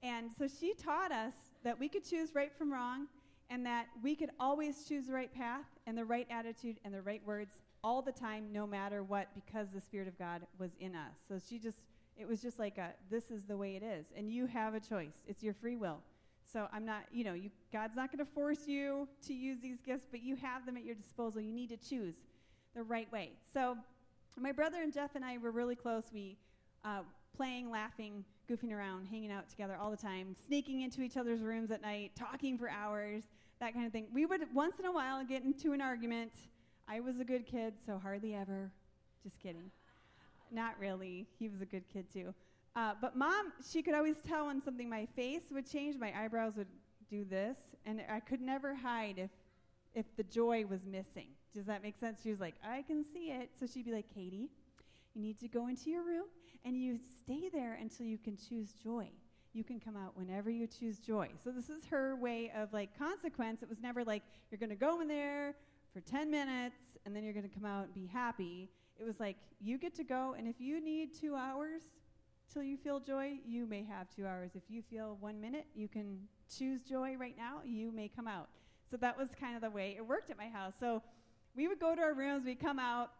[0.01, 1.33] And so she taught us
[1.63, 3.07] that we could choose right from wrong
[3.49, 7.01] and that we could always choose the right path and the right attitude and the
[7.01, 7.51] right words
[7.83, 11.15] all the time, no matter what, because the Spirit of God was in us.
[11.27, 11.79] So she just,
[12.19, 14.07] it was just like a, this is the way it is.
[14.15, 15.99] And you have a choice, it's your free will.
[16.51, 19.77] So I'm not, you know, you, God's not going to force you to use these
[19.85, 21.41] gifts, but you have them at your disposal.
[21.41, 22.15] You need to choose.
[22.75, 23.31] the right way.
[23.53, 23.77] So,
[24.39, 26.05] my brother and Jeff and I were really close.
[26.13, 26.37] We
[26.85, 27.01] uh,
[27.35, 31.71] playing, laughing, goofing around, hanging out together all the time, sneaking into each other's rooms
[31.71, 33.23] at night, talking for hours,
[33.59, 34.07] that kind of thing.
[34.13, 36.31] We would once in a while get into an argument.
[36.87, 38.71] I was a good kid, so hardly ever.
[39.23, 39.71] Just kidding.
[40.51, 41.27] Not really.
[41.37, 42.33] He was a good kid too.
[42.75, 46.53] Uh, but mom, she could always tell when something, my face would change, my eyebrows
[46.55, 46.67] would
[47.09, 49.31] do this, and I could never hide if,
[49.93, 51.27] if the joy was missing.
[51.53, 52.19] Does that make sense?
[52.23, 53.49] She was like, I can see it.
[53.59, 54.49] So she'd be like, Katie,
[55.15, 56.25] you need to go into your room
[56.63, 59.09] and you stay there until you can choose joy.
[59.53, 61.29] You can come out whenever you choose joy.
[61.43, 63.63] So this is her way of like consequence.
[63.63, 65.55] It was never like you're going to go in there
[65.91, 68.69] for 10 minutes and then you're going to come out and be happy.
[68.99, 71.81] It was like you get to go and if you need 2 hours
[72.51, 74.51] till you feel joy, you may have 2 hours.
[74.55, 76.19] If you feel 1 minute, you can
[76.55, 78.49] choose joy right now, you may come out.
[78.89, 80.73] So that was kind of the way it worked at my house.
[80.79, 81.01] So
[81.55, 83.11] we would go to our rooms, we'd come out,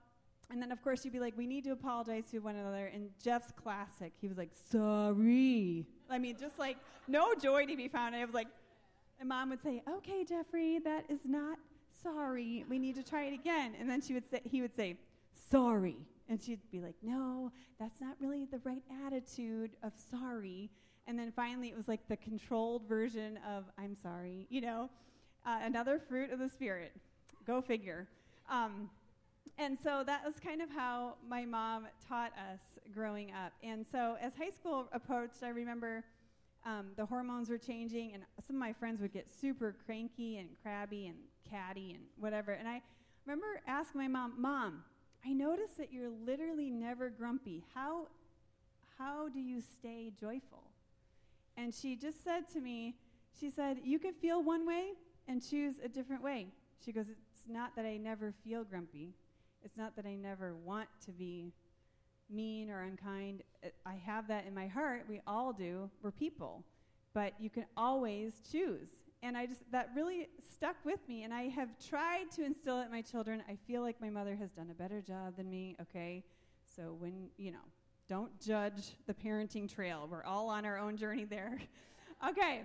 [0.51, 2.87] and then, of course, you'd be like, we need to apologize to one another.
[2.87, 5.85] And Jeff's classic, he was like, sorry.
[6.09, 8.15] I mean, just like no joy to be found.
[8.15, 8.47] And I was like,
[9.19, 11.59] and mom would say, okay, Jeffrey, that is not
[12.01, 12.65] sorry.
[12.67, 13.75] We need to try it again.
[13.79, 14.97] And then she would say, he would say,
[15.49, 15.97] sorry.
[16.27, 20.69] And she'd be like, no, that's not really the right attitude of sorry.
[21.07, 24.89] And then finally, it was like the controlled version of, I'm sorry, you know,
[25.45, 26.93] uh, another fruit of the Spirit.
[27.47, 28.07] Go figure.
[28.49, 28.89] Um,
[29.57, 32.61] and so that was kind of how my mom taught us
[32.93, 33.53] growing up.
[33.63, 36.03] And so as high school approached, I remember
[36.65, 40.49] um, the hormones were changing, and some of my friends would get super cranky and
[40.61, 41.17] crabby and
[41.49, 42.51] catty and whatever.
[42.51, 42.81] And I
[43.25, 44.83] remember asking my mom, Mom,
[45.25, 47.63] I notice that you're literally never grumpy.
[47.73, 48.07] How,
[48.97, 50.63] how do you stay joyful?
[51.57, 52.95] And she just said to me,
[53.39, 54.91] She said, You can feel one way
[55.27, 56.47] and choose a different way.
[56.83, 59.13] She goes, It's not that I never feel grumpy.
[59.63, 61.51] It's not that I never want to be
[62.29, 63.43] mean or unkind.
[63.85, 65.05] I have that in my heart.
[65.09, 65.89] We all do.
[66.01, 66.63] We're people.
[67.13, 68.89] But you can always choose.
[69.21, 71.23] And I just, that really stuck with me.
[71.23, 73.43] And I have tried to instill it in my children.
[73.49, 76.23] I feel like my mother has done a better job than me, okay?
[76.75, 77.57] So when, you know,
[78.07, 80.07] don't judge the parenting trail.
[80.09, 81.59] We're all on our own journey there.
[82.27, 82.63] okay.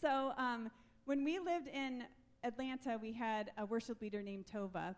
[0.00, 0.70] So um,
[1.06, 2.04] when we lived in
[2.44, 4.94] Atlanta, we had a worship leader named Tova.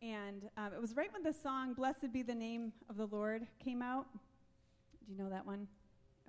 [0.00, 3.46] And um, it was right when the song Blessed Be the Name of the Lord
[3.62, 4.06] came out.
[5.04, 5.66] Do you know that one?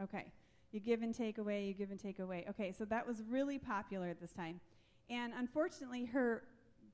[0.01, 0.31] Okay.
[0.71, 2.45] You give and take away, you give and take away.
[2.49, 4.59] Okay, so that was really popular at this time.
[5.09, 6.43] And unfortunately, her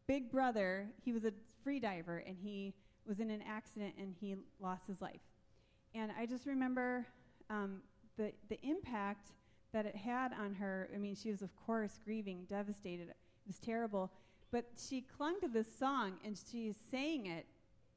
[0.07, 1.33] big brother, he was a
[1.63, 2.73] free diver, and he
[3.05, 5.21] was in an accident and he lost his life.
[5.93, 7.05] And I just remember
[7.49, 7.81] um,
[8.17, 9.31] the, the impact
[9.73, 10.89] that it had on her.
[10.93, 13.09] I mean, she was, of course, grieving, devastated.
[13.09, 13.15] It
[13.47, 14.11] was terrible.
[14.51, 17.45] But she clung to this song and she sang it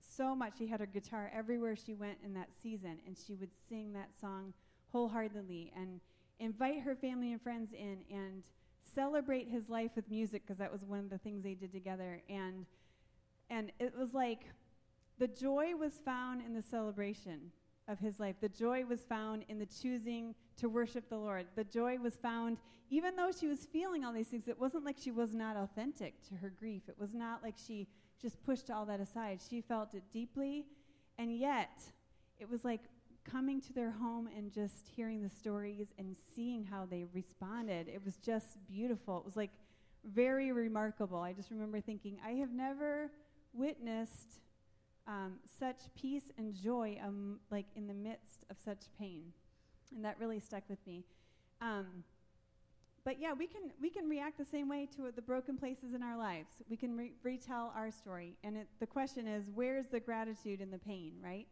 [0.01, 0.55] so much.
[0.59, 4.11] She had her guitar everywhere she went in that season, and she would sing that
[4.21, 4.53] song
[4.93, 6.01] wholeheartedly and
[6.41, 8.43] invite her family and friends in and
[8.95, 12.23] celebrate his life with music because that was one of the things they did together.
[12.29, 12.67] And
[13.51, 14.43] and it was like
[15.19, 17.51] the joy was found in the celebration
[17.89, 18.37] of his life.
[18.41, 21.47] The joy was found in the choosing to worship the Lord.
[21.57, 22.59] The joy was found,
[22.91, 26.23] even though she was feeling all these things, it wasn't like she was not authentic
[26.29, 26.83] to her grief.
[26.89, 27.89] It was not like she
[28.21, 29.41] just pushed all that aside.
[29.49, 30.67] She felt it deeply,
[31.19, 31.83] and yet
[32.39, 32.83] it was like
[33.31, 37.89] coming to their home and just hearing the stories and seeing how they responded.
[37.89, 39.19] It was just beautiful.
[39.19, 39.51] It was like
[40.05, 41.19] very remarkable.
[41.19, 43.11] I just remember thinking, I have never
[43.53, 44.41] witnessed
[45.07, 49.33] um, such peace and joy, um, like in the midst of such pain,
[49.95, 51.05] and that really stuck with me.
[51.61, 52.05] Um,
[53.05, 56.03] but yeah, we can we can react the same way to the broken places in
[56.03, 56.51] our lives.
[56.69, 60.71] We can re- retell our story, and it, the question is, where's the gratitude in
[60.71, 61.47] the pain, right?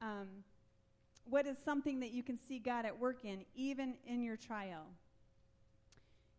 [0.00, 0.28] Um,
[1.28, 4.86] what is something that you can see God at work in, even in your trial?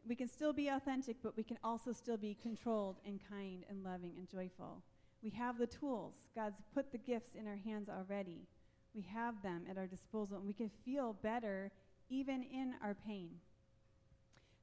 [0.07, 3.83] We can still be authentic, but we can also still be controlled and kind and
[3.83, 4.83] loving and joyful.
[5.23, 6.13] We have the tools.
[6.35, 8.47] God's put the gifts in our hands already.
[8.93, 11.71] We have them at our disposal, and we can feel better
[12.09, 13.31] even in our pain.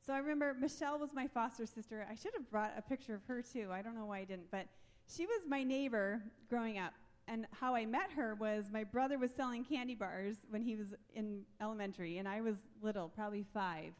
[0.06, 2.06] So I remember Michelle was my foster sister.
[2.10, 3.68] I should have brought a picture of her too.
[3.72, 4.66] I don't know why I didn't, but
[5.08, 6.92] she was my neighbor growing up.
[7.32, 10.88] And how I met her was my brother was selling candy bars when he was
[11.14, 13.94] in elementary, and I was little, probably five.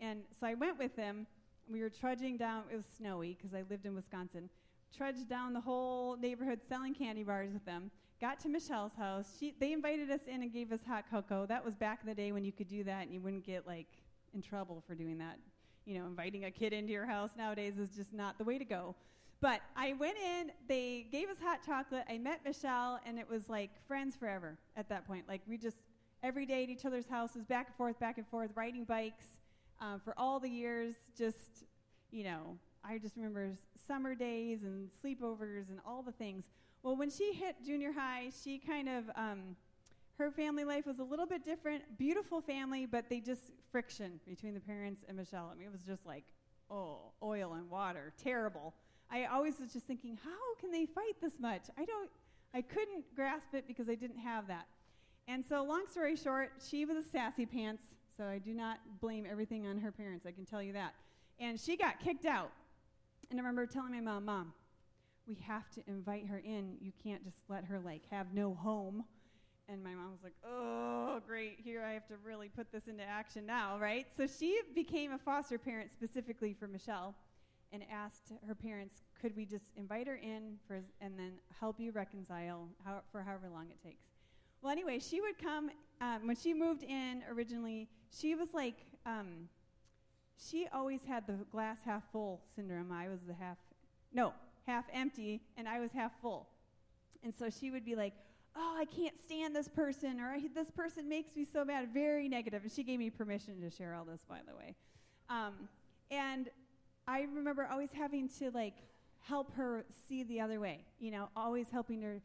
[0.00, 1.26] And so I went with him.
[1.70, 4.48] We were trudging down, it was snowy because I lived in Wisconsin
[4.96, 7.90] trudged down the whole neighborhood selling candy bars with them.
[8.20, 9.36] Got to Michelle's house.
[9.38, 11.46] She, they invited us in and gave us hot cocoa.
[11.46, 13.66] That was back in the day when you could do that and you wouldn't get
[13.66, 13.86] like
[14.34, 15.38] in trouble for doing that.
[15.86, 18.64] You know, inviting a kid into your house nowadays is just not the way to
[18.64, 18.94] go.
[19.40, 22.04] But I went in, they gave us hot chocolate.
[22.10, 25.26] I met Michelle, and it was like friends forever at that point.
[25.26, 25.78] Like we just
[26.22, 29.24] every day at each other's houses, back and forth, back and forth, riding bikes
[29.80, 30.94] uh, for all the years.
[31.16, 31.64] Just,
[32.10, 33.52] you know, I just remember
[33.86, 36.44] summer days and sleepovers and all the things.
[36.82, 39.56] Well, when she hit junior high, she kind of, um,
[40.18, 41.82] her family life was a little bit different.
[41.98, 45.50] Beautiful family, but they just friction between the parents and Michelle.
[45.50, 46.24] I mean, it was just like,
[46.70, 48.74] oh, oil and water, terrible.
[49.10, 51.62] I always was just thinking, how can they fight this much?
[51.76, 52.10] I don't,
[52.54, 54.66] I couldn't grasp it because I didn't have that.
[55.26, 57.84] And so, long story short, she was a sassy pants,
[58.16, 60.94] so I do not blame everything on her parents, I can tell you that.
[61.38, 62.50] And she got kicked out.
[63.30, 64.52] And I remember telling my mom, Mom,
[65.26, 66.76] we have to invite her in.
[66.80, 69.04] You can't just let her, like, have no home.
[69.68, 73.04] And my mom was like, oh, great, here I have to really put this into
[73.04, 74.06] action now, right?
[74.16, 77.14] So she became a foster parent specifically for Michelle
[77.72, 81.92] and asked her parents, could we just invite her in for, and then help you
[81.92, 84.04] reconcile how, for however long it takes.
[84.62, 87.88] Well, anyway, she would come um, when she moved in originally.
[88.12, 89.48] She was like, um,
[90.36, 92.92] she always had the glass half full syndrome.
[92.92, 93.58] I was the half,
[94.12, 94.32] no,
[94.66, 96.48] half empty, and I was half full.
[97.22, 98.14] And so she would be like,
[98.56, 102.62] oh, I can't stand this person, or this person makes me so mad, very negative.
[102.62, 104.74] And she gave me permission to share all this, by the way.
[105.28, 105.68] Um,
[106.10, 106.48] and
[107.10, 108.76] I remember always having to like
[109.18, 112.22] help her see the other way, you know, always helping her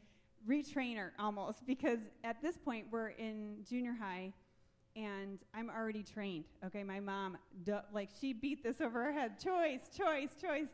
[0.47, 4.31] retrain her almost because at this point we're in junior high
[4.95, 6.45] and I'm already trained.
[6.63, 10.69] Okay, my mom, duh, like, she beat this over her head choice, choice, choice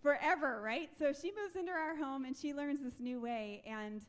[0.00, 0.88] forever, right?
[0.96, 3.62] So she moves into our home and she learns this new way.
[3.66, 4.02] And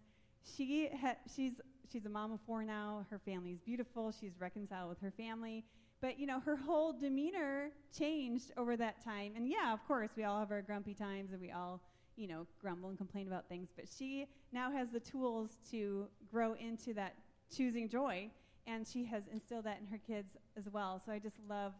[0.55, 1.59] she ha- she's,
[1.91, 3.05] she's a mom of four now.
[3.09, 4.13] Her family is beautiful.
[4.17, 5.65] She's reconciled with her family.
[6.01, 9.33] But, you know, her whole demeanor changed over that time.
[9.35, 11.81] And yeah, of course, we all have our grumpy times and we all,
[12.15, 13.69] you know, grumble and complain about things.
[13.75, 17.15] But she now has the tools to grow into that
[17.55, 18.29] choosing joy.
[18.65, 21.01] And she has instilled that in her kids as well.
[21.05, 21.73] So I just love,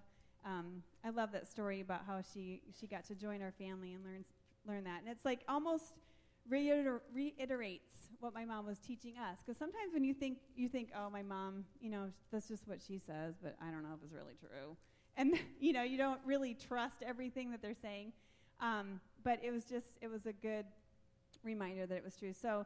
[0.46, 4.04] um, I love that story about how she, she got to join our family and
[4.04, 4.26] learn,
[4.68, 5.02] learn that.
[5.02, 5.94] And it's like almost
[6.50, 9.40] reiter- reiterates what my mom was teaching us.
[9.46, 12.80] Because sometimes when you think you think, oh, my mom, you know, that's just what
[12.86, 14.76] she says, but I don't know if it's really true.
[15.16, 18.14] And you know, you don't really trust everything that they're saying.
[18.62, 20.66] Um, but it was just, it was a good
[21.44, 22.34] reminder that it was true.
[22.34, 22.66] So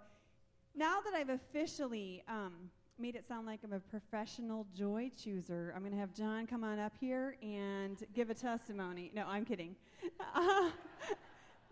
[0.76, 2.54] now that I've officially um,
[2.98, 6.64] made it sound like I'm a professional joy chooser, I'm going to have John come
[6.64, 9.12] on up here and give a testimony.
[9.14, 9.76] No, I'm kidding.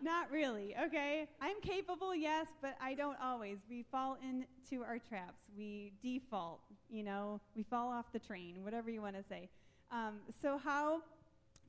[0.02, 1.28] Not really, okay?
[1.40, 3.58] I'm capable, yes, but I don't always.
[3.70, 5.44] We fall into our traps.
[5.56, 6.58] We default,
[6.90, 9.48] you know, we fall off the train, whatever you want to say.
[9.92, 11.02] Um, so, how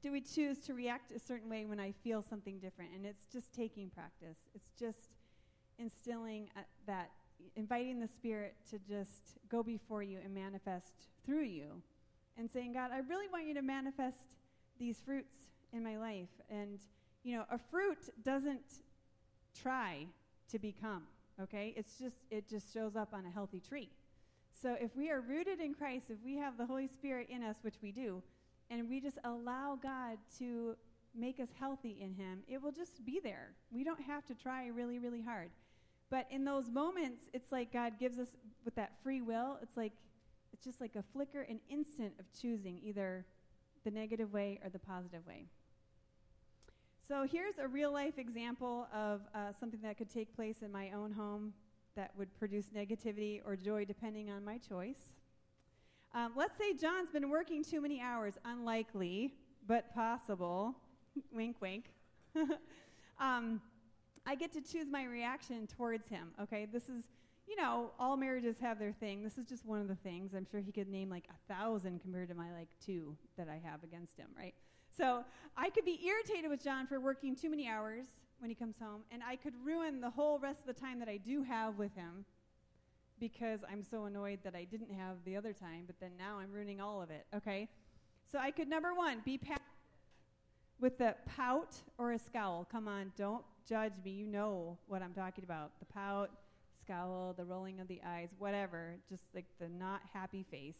[0.01, 2.89] do we choose to react a certain way when I feel something different?
[2.95, 4.37] And it's just taking practice.
[4.55, 5.09] It's just
[5.77, 7.11] instilling uh, that,
[7.55, 10.93] inviting the Spirit to just go before you and manifest
[11.23, 11.83] through you.
[12.35, 14.37] And saying, God, I really want you to manifest
[14.79, 15.37] these fruits
[15.71, 16.29] in my life.
[16.49, 16.79] And
[17.23, 18.81] you know, a fruit doesn't
[19.59, 20.05] try
[20.51, 21.03] to become,
[21.41, 21.73] okay?
[21.77, 23.89] It's just, it just shows up on a healthy tree.
[24.61, 27.57] So if we are rooted in Christ, if we have the Holy Spirit in us,
[27.61, 28.21] which we do,
[28.69, 30.75] and we just allow God to
[31.15, 33.49] make us healthy in Him, it will just be there.
[33.71, 35.49] We don't have to try really, really hard.
[36.09, 38.29] But in those moments, it's like God gives us,
[38.65, 39.93] with that free will, it's like,
[40.51, 43.25] it's just like a flicker, an instant of choosing either
[43.83, 45.45] the negative way or the positive way.
[47.05, 50.91] So here's a real life example of uh, something that could take place in my
[50.91, 51.51] own home
[51.97, 55.11] that would produce negativity or joy depending on my choice.
[56.13, 59.33] Um, let's say John's been working too many hours, unlikely,
[59.67, 60.75] but possible.
[61.33, 61.91] wink, wink.
[63.19, 63.59] um,
[64.25, 66.65] I get to choose my reaction towards him, okay?
[66.71, 67.03] This is,
[67.47, 69.23] you know, all marriages have their thing.
[69.23, 70.33] This is just one of the things.
[70.33, 73.59] I'm sure he could name like a thousand compared to my like two that I
[73.67, 74.53] have against him, right?
[74.95, 75.23] So
[75.57, 78.05] I could be irritated with John for working too many hours
[78.39, 81.07] when he comes home, and I could ruin the whole rest of the time that
[81.07, 82.25] I do have with him
[83.19, 86.51] because I'm so annoyed that I didn't have the other time, but then now I'm
[86.51, 87.69] ruining all of it, okay?
[88.29, 89.61] So I could, number one, be passive
[90.79, 92.67] with the pout or a scowl.
[92.69, 94.11] Come on, don't judge me.
[94.11, 95.71] You know what I'm talking about.
[95.79, 96.31] The pout,
[96.83, 100.75] scowl, the rolling of the eyes, whatever, just like the not happy face.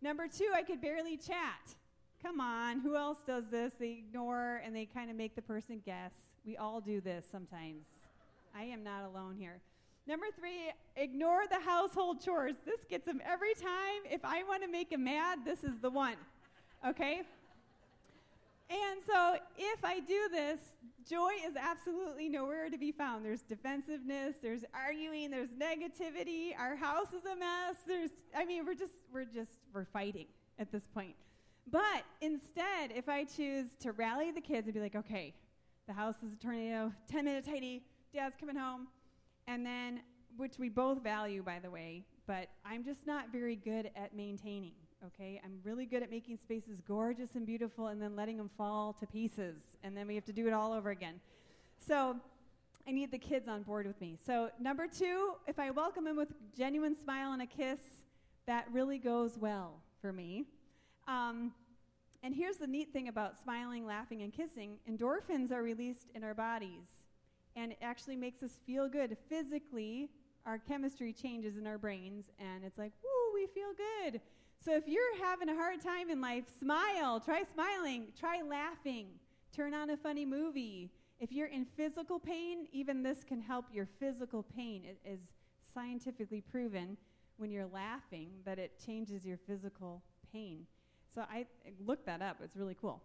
[0.00, 1.74] Number two, I could barely chat.
[2.22, 3.72] Come on, who else does this?
[3.78, 6.12] They ignore and they kind of make the person guess.
[6.46, 7.86] We all do this sometimes.
[8.54, 9.60] I am not alone here.
[10.06, 12.54] Number three, ignore the household chores.
[12.64, 14.02] This gets them every time.
[14.10, 16.16] If I want to make them mad, this is the one.
[16.86, 17.22] Okay?
[18.70, 20.58] And so if I do this,
[21.08, 23.24] joy is absolutely nowhere to be found.
[23.24, 27.76] There's defensiveness, there's arguing, there's negativity, our house is a mess.
[27.86, 30.26] There's I mean, we're just we're just we're fighting
[30.58, 31.14] at this point.
[31.70, 35.34] But instead, if I choose to rally the kids and be like, okay,
[35.86, 37.82] the house is a tornado, 10 minute tidy,
[38.14, 38.88] dad's coming home,
[39.46, 40.00] and then,
[40.36, 44.74] which we both value, by the way, but I'm just not very good at maintaining,
[45.06, 45.40] okay?
[45.44, 49.06] I'm really good at making spaces gorgeous and beautiful and then letting them fall to
[49.06, 51.20] pieces, and then we have to do it all over again.
[51.78, 52.16] So,
[52.86, 54.18] I need the kids on board with me.
[54.26, 57.78] So, number two, if I welcome them with genuine smile and a kiss,
[58.46, 60.46] that really goes well for me.
[61.08, 61.52] Um,
[62.22, 66.34] and here's the neat thing about smiling, laughing, and kissing endorphins are released in our
[66.34, 67.00] bodies.
[67.56, 69.16] And it actually makes us feel good.
[69.28, 70.08] Physically,
[70.46, 74.20] our chemistry changes in our brains, and it's like, woo, we feel good.
[74.64, 77.18] So if you're having a hard time in life, smile.
[77.18, 78.08] Try smiling.
[78.18, 79.08] Try laughing.
[79.54, 80.90] Turn on a funny movie.
[81.18, 84.84] If you're in physical pain, even this can help your physical pain.
[84.84, 85.20] It is
[85.74, 86.96] scientifically proven
[87.36, 90.66] when you're laughing that it changes your physical pain.
[91.14, 91.46] So I
[91.84, 92.38] looked that up.
[92.42, 93.02] It's really cool.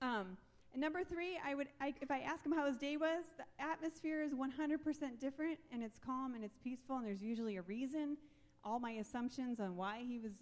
[0.00, 0.36] Um,
[0.72, 3.44] and number three, I would, I, if I ask him how his day was, the
[3.62, 8.16] atmosphere is 100% different, and it's calm and it's peaceful, and there's usually a reason.
[8.64, 10.32] All my assumptions on why he was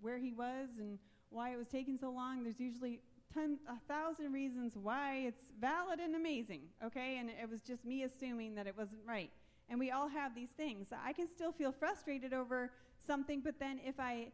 [0.00, 0.98] where he was and
[1.30, 3.00] why it was taking so long, there's usually
[3.36, 6.62] a thousand reasons why it's valid and amazing.
[6.84, 9.30] Okay, and it was just me assuming that it wasn't right.
[9.70, 10.88] And we all have these things.
[10.92, 12.72] I can still feel frustrated over
[13.06, 14.32] something, but then if I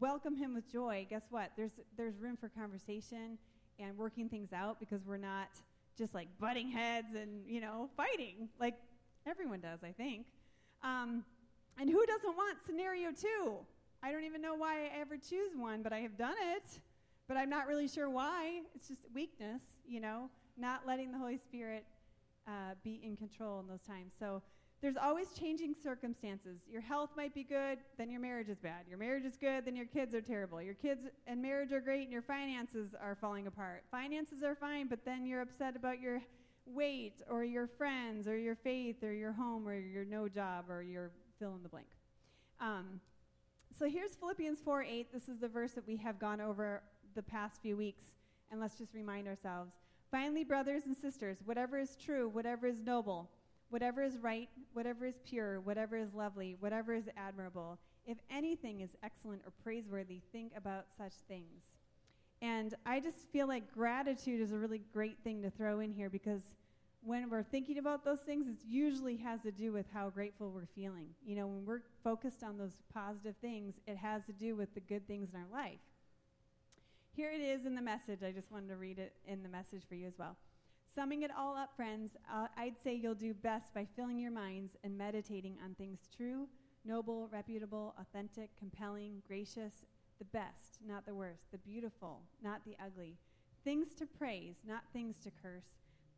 [0.00, 1.52] welcome him with joy, guess what?
[1.56, 3.38] There's, there's room for conversation
[3.78, 5.48] and working things out because we're not
[5.96, 8.74] just like butting heads and, you know, fighting like
[9.26, 10.26] everyone does, I think.
[10.82, 11.24] Um,
[11.78, 13.56] and who doesn't want scenario two?
[14.02, 16.80] I don't even know why I ever choose one, but I have done it.
[17.26, 18.60] But I'm not really sure why.
[18.74, 20.28] It's just weakness, you know,
[20.58, 21.84] not letting the Holy Spirit
[22.46, 24.12] uh, be in control in those times.
[24.18, 24.42] So
[24.84, 26.60] there's always changing circumstances.
[26.70, 28.84] Your health might be good, then your marriage is bad.
[28.86, 30.60] Your marriage is good, then your kids are terrible.
[30.60, 33.84] Your kids and marriage are great, and your finances are falling apart.
[33.90, 36.20] Finances are fine, but then you're upset about your
[36.66, 40.82] weight, or your friends, or your faith, or your home, or your no job, or
[40.82, 41.88] your fill in the blank.
[42.60, 43.00] Um,
[43.78, 45.12] so here's Philippians 4 8.
[45.14, 46.82] This is the verse that we have gone over
[47.14, 48.04] the past few weeks,
[48.52, 49.72] and let's just remind ourselves.
[50.10, 53.30] Finally, brothers and sisters, whatever is true, whatever is noble,
[53.74, 58.90] whatever is right, whatever is pure, whatever is lovely, whatever is admirable, if anything is
[59.02, 61.64] excellent or praiseworthy, think about such things.
[62.40, 66.08] And I just feel like gratitude is a really great thing to throw in here
[66.08, 66.52] because
[67.02, 70.68] when we're thinking about those things, it usually has to do with how grateful we're
[70.76, 71.08] feeling.
[71.26, 74.80] You know, when we're focused on those positive things, it has to do with the
[74.82, 75.80] good things in our life.
[77.16, 78.22] Here it is in the message.
[78.22, 80.36] I just wanted to read it in the message for you as well.
[80.94, 84.76] Summing it all up, friends, uh, I'd say you'll do best by filling your minds
[84.84, 86.46] and meditating on things true,
[86.84, 89.86] noble, reputable, authentic, compelling, gracious,
[90.20, 93.16] the best, not the worst, the beautiful, not the ugly,
[93.64, 95.66] things to praise, not things to curse.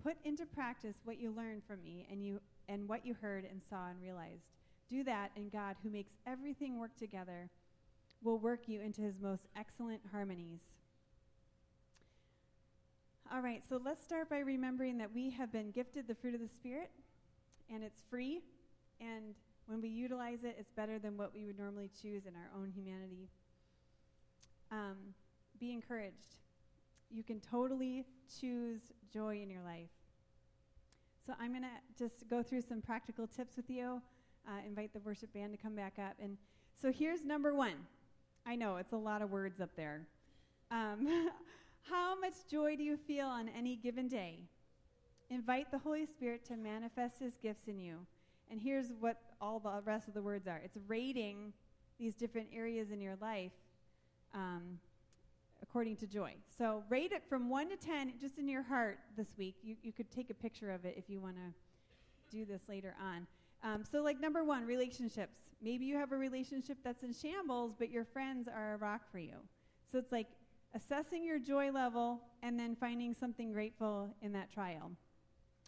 [0.02, 3.62] Put into practice what you learned from me and you and what you heard and
[3.62, 4.44] saw and realized.
[4.90, 7.48] Do that, and God, who makes everything work together,
[8.22, 10.60] will work you into his most excellent harmonies.
[13.34, 16.40] All right, so let's start by remembering that we have been gifted the fruit of
[16.40, 16.90] the Spirit,
[17.68, 18.40] and it's free.
[19.00, 19.34] And
[19.66, 22.70] when we utilize it, it's better than what we would normally choose in our own
[22.70, 23.28] humanity.
[24.70, 24.96] Um,
[25.58, 26.36] be encouraged.
[27.10, 28.04] You can totally
[28.40, 28.80] choose
[29.12, 29.90] joy in your life.
[31.26, 34.00] So I'm going to just go through some practical tips with you.
[34.46, 36.14] Uh, invite the worship band to come back up.
[36.22, 36.36] And
[36.80, 37.74] so here's number one.
[38.46, 40.06] I know it's a lot of words up there.
[40.70, 41.30] Um,
[41.88, 44.40] How much joy do you feel on any given day?
[45.30, 47.98] Invite the Holy Spirit to manifest his gifts in you.
[48.50, 51.52] And here's what all the rest of the words are it's rating
[51.98, 53.52] these different areas in your life
[54.34, 54.78] um,
[55.62, 56.34] according to joy.
[56.58, 59.54] So rate it from 1 to 10 just in your heart this week.
[59.62, 62.94] You, you could take a picture of it if you want to do this later
[63.00, 63.26] on.
[63.62, 65.36] Um, so, like number one, relationships.
[65.62, 69.18] Maybe you have a relationship that's in shambles, but your friends are a rock for
[69.18, 69.36] you.
[69.90, 70.26] So it's like
[70.76, 74.92] assessing your joy level, and then finding something grateful in that trial.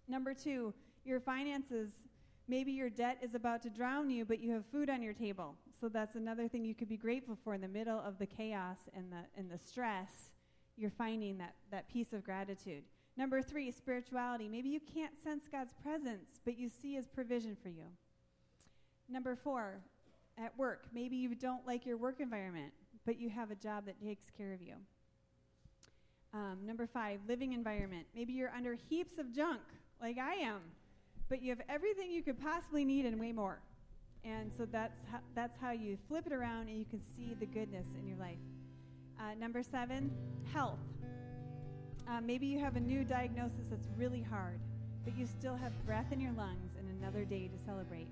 [0.06, 1.90] Number two, your finances.
[2.46, 5.56] Maybe your debt is about to drown you, but you have food on your table.
[5.80, 8.78] So that's another thing you could be grateful for in the middle of the chaos
[8.94, 10.30] and the, and the stress.
[10.76, 12.84] You're finding that, that piece of gratitude.
[13.16, 14.48] Number three, spirituality.
[14.48, 17.84] Maybe you can't sense God's presence, but you see his provision for you.
[19.08, 19.80] Number four,
[20.42, 20.86] at work.
[20.92, 22.72] Maybe you don't like your work environment,
[23.04, 24.74] but you have a job that takes care of you.
[26.34, 28.06] Um, number five, living environment.
[28.14, 29.62] Maybe you're under heaps of junk,
[30.00, 30.60] like I am,
[31.28, 33.60] but you have everything you could possibly need and way more.
[34.24, 37.46] And so that's how, that's how you flip it around and you can see the
[37.46, 38.36] goodness in your life.
[39.18, 40.10] Uh, number seven,
[40.52, 40.78] health.
[42.06, 44.60] Uh, maybe you have a new diagnosis that's really hard,
[45.04, 48.08] but you still have breath in your lungs and another day to celebrate.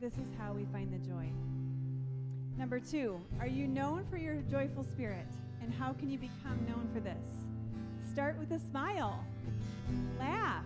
[0.00, 1.28] This is how we find the joy.
[2.56, 5.26] Number two, are you known for your joyful spirit?
[5.62, 7.16] And how can you become known for this?
[8.12, 9.24] Start with a smile.
[10.18, 10.64] Laugh.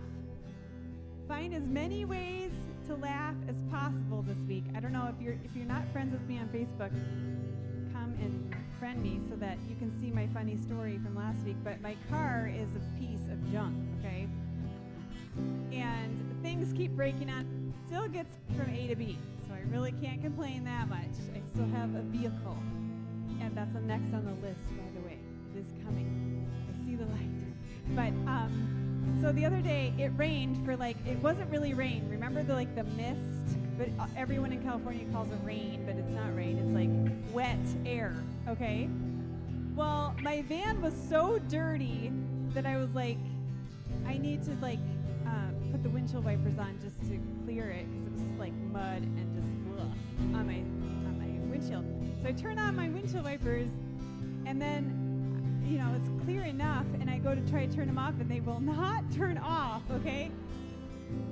[1.27, 2.51] Find as many ways
[2.87, 4.63] to laugh as possible this week.
[4.75, 6.91] I don't know if you're if you're not friends with me on Facebook,
[7.93, 11.57] come and friend me so that you can see my funny story from last week.
[11.63, 14.27] But my car is a piece of junk, okay?
[15.71, 17.73] And things keep breaking on.
[17.87, 19.17] Still gets from A to B,
[19.47, 21.13] so I really can't complain that much.
[21.35, 22.57] I still have a vehicle,
[23.41, 24.86] and that's the next on the list, way.
[25.57, 26.47] Is coming.
[26.69, 27.95] I see the light.
[27.95, 32.07] But um, so the other day it rained for like it wasn't really rain.
[32.11, 33.57] Remember the like the mist?
[33.75, 36.59] But uh, everyone in California calls it rain, but it's not rain.
[36.59, 38.15] It's like wet air.
[38.47, 38.87] Okay.
[39.75, 42.11] Well, my van was so dirty
[42.53, 43.17] that I was like,
[44.05, 44.79] I need to like
[45.25, 49.01] um, put the windshield wipers on just to clear it because it was like mud
[49.01, 50.59] and just ugh, on my
[51.07, 51.85] on my windshield.
[52.21, 53.69] So I turn on my windshield wipers,
[54.45, 55.06] and then
[55.67, 58.29] you know it's clear enough, and I go to try to turn them off, and
[58.31, 59.83] they will not turn off.
[59.91, 60.31] Okay.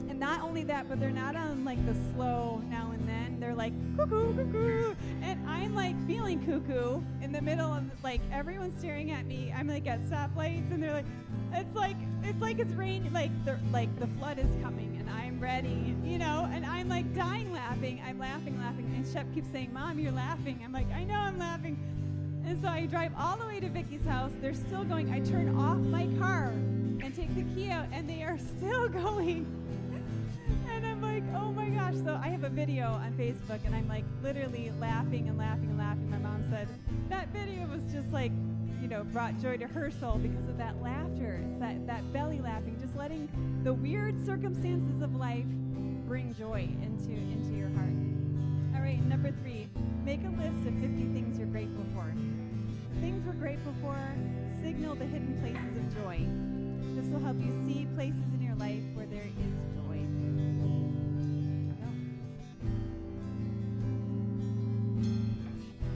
[0.08, 3.40] And not only that, but they're not on like the slow now and then.
[3.40, 8.78] They're like cuckoo, cuckoo, and I'm like feeling cuckoo in the middle of like everyone's
[8.80, 9.54] staring at me.
[9.56, 11.06] I'm like at stoplights, and they're like,
[11.54, 15.40] it's like it's like it's raining, like the like the flood is coming, and I'm
[15.42, 16.50] ready, you know.
[16.52, 18.02] And I'm like dying laughing.
[18.06, 21.38] I'm laughing, laughing, and Shep keeps saying, "Mom, you're laughing." I'm like, I know I'm
[21.38, 21.78] laughing.
[22.46, 24.32] And so I drive all the way to Vicky's house.
[24.42, 25.12] They're still going.
[25.12, 29.46] I turn off my car and take the key out, and they are still going
[30.76, 31.96] and I'm like, oh my gosh.
[32.04, 35.78] So I have a video on Facebook, and I'm like literally laughing and laughing and
[35.78, 36.10] laughing.
[36.10, 36.68] My mom said
[37.10, 38.32] that video was just like,
[38.82, 41.42] you know, brought joy to her soul because of that laughter.
[41.60, 43.30] That, that belly laughing, just letting
[43.64, 45.46] the weird circumstances of life
[46.08, 47.96] bring joy into, into your heart.
[48.76, 49.70] All right, number three,
[50.04, 52.14] make a list of 50 things you're grateful for
[53.06, 53.96] things we're grateful for
[54.64, 56.18] signal the hidden places of joy.
[57.00, 59.65] This will help you see places in your life where there is